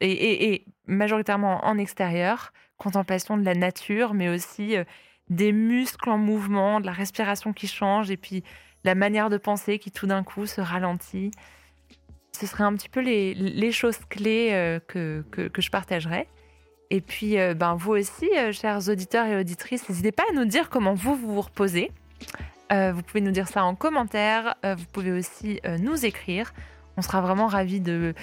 et, 0.00 0.64
majoritairement 0.86 1.64
en 1.64 1.76
extérieur, 1.78 2.52
contemplation 2.78 3.36
de 3.36 3.44
la 3.44 3.54
nature, 3.54 4.14
mais 4.14 4.28
aussi 4.28 4.76
des 5.28 5.52
muscles 5.52 6.08
en 6.08 6.18
mouvement, 6.18 6.80
de 6.80 6.86
la 6.86 6.92
respiration 6.92 7.52
qui 7.52 7.66
change 7.66 8.10
et 8.10 8.16
puis 8.16 8.42
la 8.84 8.94
manière 8.94 9.28
de 9.28 9.36
penser 9.36 9.78
qui 9.78 9.90
tout 9.90 10.06
d'un 10.06 10.22
coup 10.22 10.46
se 10.46 10.60
ralentit. 10.60 11.30
Ce 12.32 12.46
seraient 12.46 12.64
un 12.64 12.74
petit 12.74 12.88
peu 12.88 13.00
les, 13.00 13.72
choses 13.72 13.98
clés 14.08 14.78
que, 14.88 15.24
que, 15.30 15.48
que 15.48 15.62
je 15.62 15.70
partagerais. 15.70 16.28
Et 16.90 17.00
puis, 17.00 17.38
euh, 17.38 17.54
ben, 17.54 17.74
vous 17.74 17.92
aussi, 17.92 18.28
euh, 18.36 18.52
chers 18.52 18.88
auditeurs 18.88 19.26
et 19.26 19.36
auditrices, 19.36 19.88
n'hésitez 19.88 20.12
pas 20.12 20.22
à 20.30 20.34
nous 20.34 20.44
dire 20.44 20.70
comment 20.70 20.94
vous 20.94 21.14
vous, 21.14 21.40
reposez. 21.40 21.90
Euh, 22.72 22.92
vous 22.92 23.02
pouvez 23.02 23.20
nous 23.20 23.30
dire 23.30 23.48
ça 23.48 23.64
en 23.64 23.74
commentaire. 23.74 24.56
Vous 24.64 24.84
pouvez 24.92 25.12
aussi 25.12 25.60
nous 25.78 26.04
écrire. 26.04 26.52
On 26.96 27.02
sera 27.02 27.20
vraiment 27.20 27.46
ravis 27.46 27.80
de 27.80 28.14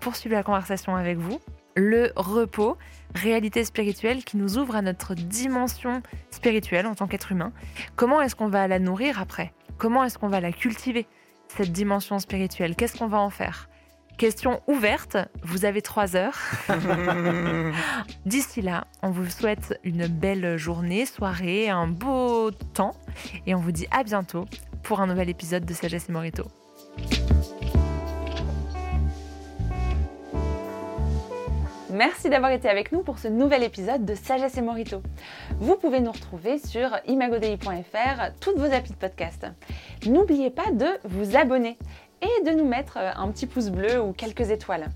poursuivre 0.00 0.34
la 0.34 0.42
conversation 0.42 0.96
avec 0.96 1.18
vous. 1.18 1.38
Le 1.76 2.10
repos, 2.16 2.76
réalité 3.14 3.64
spirituelle 3.64 4.24
qui 4.24 4.36
nous 4.36 4.58
ouvre 4.58 4.74
à 4.74 4.82
notre 4.82 5.14
dimension 5.14 6.02
spirituelle 6.30 6.86
en 6.86 6.94
tant 6.94 7.06
qu'être 7.06 7.30
humain. 7.30 7.52
Comment 7.94 8.20
est-ce 8.20 8.34
qu'on 8.34 8.48
va 8.48 8.66
la 8.66 8.80
nourrir 8.80 9.20
après? 9.20 9.52
Comment 9.78 10.02
est-ce 10.02 10.18
qu'on 10.18 10.28
va 10.28 10.40
la 10.40 10.52
cultiver, 10.52 11.06
cette 11.48 11.70
dimension 11.70 12.18
spirituelle? 12.18 12.74
Qu'est-ce 12.74 12.98
qu'on 12.98 13.06
va 13.06 13.20
en 13.20 13.30
faire? 13.30 13.68
Question 14.18 14.60
ouverte, 14.68 15.16
vous 15.42 15.64
avez 15.64 15.82
trois 15.82 16.14
heures. 16.16 16.38
D'ici 18.26 18.62
là, 18.62 18.86
on 19.02 19.10
vous 19.10 19.28
souhaite 19.28 19.78
une 19.82 20.06
belle 20.06 20.56
journée, 20.56 21.06
soirée, 21.06 21.68
un 21.68 21.88
beau 21.88 22.50
temps 22.50 22.94
et 23.46 23.54
on 23.54 23.58
vous 23.58 23.72
dit 23.72 23.86
à 23.90 24.04
bientôt 24.04 24.44
pour 24.82 25.00
un 25.00 25.06
nouvel 25.06 25.28
épisode 25.28 25.64
de 25.64 25.74
Sagesse 25.74 26.08
et 26.08 26.12
Morito. 26.12 26.44
Merci 31.92 32.30
d'avoir 32.30 32.52
été 32.52 32.70
avec 32.70 32.90
nous 32.90 33.02
pour 33.02 33.18
ce 33.18 33.28
nouvel 33.28 33.62
épisode 33.62 34.06
de 34.06 34.14
Sagesse 34.14 34.56
et 34.56 34.62
Morito. 34.62 35.02
Vous 35.58 35.76
pouvez 35.76 36.00
nous 36.00 36.12
retrouver 36.12 36.58
sur 36.58 36.88
imagodei.fr, 37.06 38.32
toutes 38.40 38.56
vos 38.56 38.72
applis 38.72 38.92
de 38.92 38.96
podcast. 38.96 39.46
N'oubliez 40.06 40.48
pas 40.48 40.70
de 40.72 40.86
vous 41.04 41.36
abonner 41.36 41.76
et 42.22 42.44
de 42.44 42.56
nous 42.56 42.66
mettre 42.66 42.96
un 42.96 43.30
petit 43.30 43.46
pouce 43.46 43.68
bleu 43.68 44.00
ou 44.00 44.12
quelques 44.12 44.50
étoiles. 44.50 44.88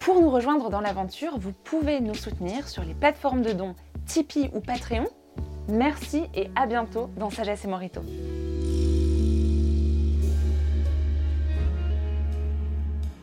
Pour 0.00 0.20
nous 0.20 0.30
rejoindre 0.30 0.70
dans 0.70 0.80
l'aventure, 0.80 1.38
vous 1.38 1.52
pouvez 1.52 2.00
nous 2.00 2.14
soutenir 2.14 2.68
sur 2.68 2.82
les 2.84 2.94
plateformes 2.94 3.42
de 3.42 3.52
dons 3.52 3.74
Tipeee 4.06 4.50
ou 4.54 4.60
Patreon. 4.60 5.08
Merci 5.68 6.24
et 6.34 6.50
à 6.56 6.66
bientôt 6.66 7.10
dans 7.16 7.30
Sagesse 7.30 7.64
et 7.64 7.68
Morito. 7.68 8.00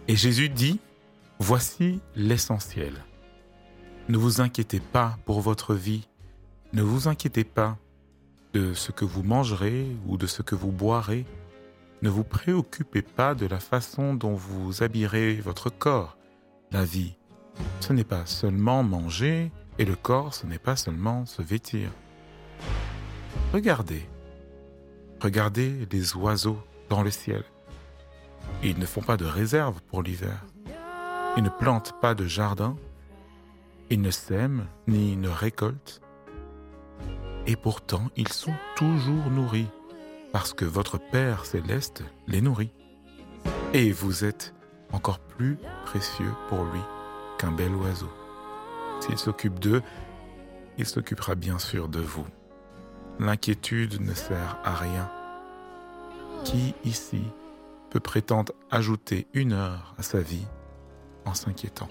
Et 0.08 0.16
Jésus 0.16 0.50
dit, 0.50 0.80
Voici 1.40 2.02
l'essentiel. 2.16 2.94
Ne 4.10 4.18
vous 4.18 4.42
inquiétez 4.42 4.80
pas 4.80 5.18
pour 5.26 5.40
votre 5.40 5.74
vie, 5.74 6.08
ne 6.74 6.82
vous 6.82 7.08
inquiétez 7.08 7.44
pas 7.44 7.78
de 8.54 8.74
ce 8.74 8.92
que 8.92 9.06
vous 9.06 9.24
mangerez 9.24 9.86
ou 10.08 10.18
de 10.18 10.28
ce 10.28 10.42
que 10.42 10.56
vous 10.56 10.72
boirez, 10.72 11.26
ne 12.02 12.10
vous 12.10 12.24
préoccupez 12.24 13.02
pas 13.02 13.36
de 13.36 13.46
la 13.46 13.60
façon 13.60 14.14
dont 14.14 14.34
vous 14.34 14.84
habillerez 14.84 15.36
votre 15.36 15.70
corps. 15.70 16.18
La 16.72 16.86
vie, 16.86 17.18
ce 17.80 17.94
n'est 17.94 18.04
pas 18.04 18.26
seulement 18.26 18.84
manger, 18.84 19.52
et 19.78 19.86
le 19.86 19.96
corps, 19.96 20.34
ce 20.34 20.46
n'est 20.46 20.60
pas 20.60 20.76
seulement 20.76 21.26
se 21.26 21.42
vêtir. 21.42 21.90
Regardez, 23.54 24.08
regardez 25.22 25.88
les 25.92 26.16
oiseaux 26.16 26.60
dans 26.90 27.02
le 27.02 27.12
ciel. 27.12 27.44
Ils 28.64 28.78
ne 28.78 28.86
font 28.86 29.02
pas 29.02 29.18
de 29.18 29.26
réserve 29.26 29.82
pour 29.84 30.04
l'hiver. 30.04 30.46
Ils 31.38 31.44
ne 31.44 31.50
plantent 31.50 32.00
pas 32.02 32.16
de 32.16 32.26
jardin. 32.26 32.76
Ils 33.90 34.02
ne 34.02 34.12
sèment 34.12 34.68
ni 34.88 35.16
ne 35.16 35.30
récoltent. 35.30 36.02
Et 37.48 37.56
pourtant, 37.56 38.10
ils 38.16 38.32
sont 38.32 38.54
toujours 38.76 39.30
nourris, 39.32 39.70
parce 40.32 40.54
que 40.54 40.66
votre 40.66 40.98
Père 40.98 41.46
céleste 41.46 42.04
les 42.28 42.42
nourrit. 42.42 42.72
Et 43.74 43.92
vous 43.92 44.26
êtes 44.26 44.54
encore 44.92 45.20
plus 45.20 45.58
précieux 45.86 46.32
pour 46.48 46.64
lui 46.64 46.82
qu'un 47.38 47.52
bel 47.52 47.76
oiseau. 47.76 48.10
S'il 49.00 49.18
s'occupe 49.18 49.60
d'eux, 49.60 49.82
il 50.78 50.86
s'occupera 50.86 51.36
bien 51.36 51.60
sûr 51.60 51.88
de 51.88 52.00
vous. 52.00 52.26
L'inquiétude 53.20 54.02
ne 54.02 54.14
sert 54.14 54.60
à 54.64 54.76
rien. 54.76 55.12
Qui 56.46 56.74
ici 56.86 57.22
peut 57.90 58.00
prétendre 58.00 58.54
ajouter 58.72 59.28
une 59.34 59.54
heure 59.54 59.94
à 59.98 60.04
sa 60.04 60.22
vie 60.22 60.48
en 61.26 61.34
s'inquiétant? 61.34 61.90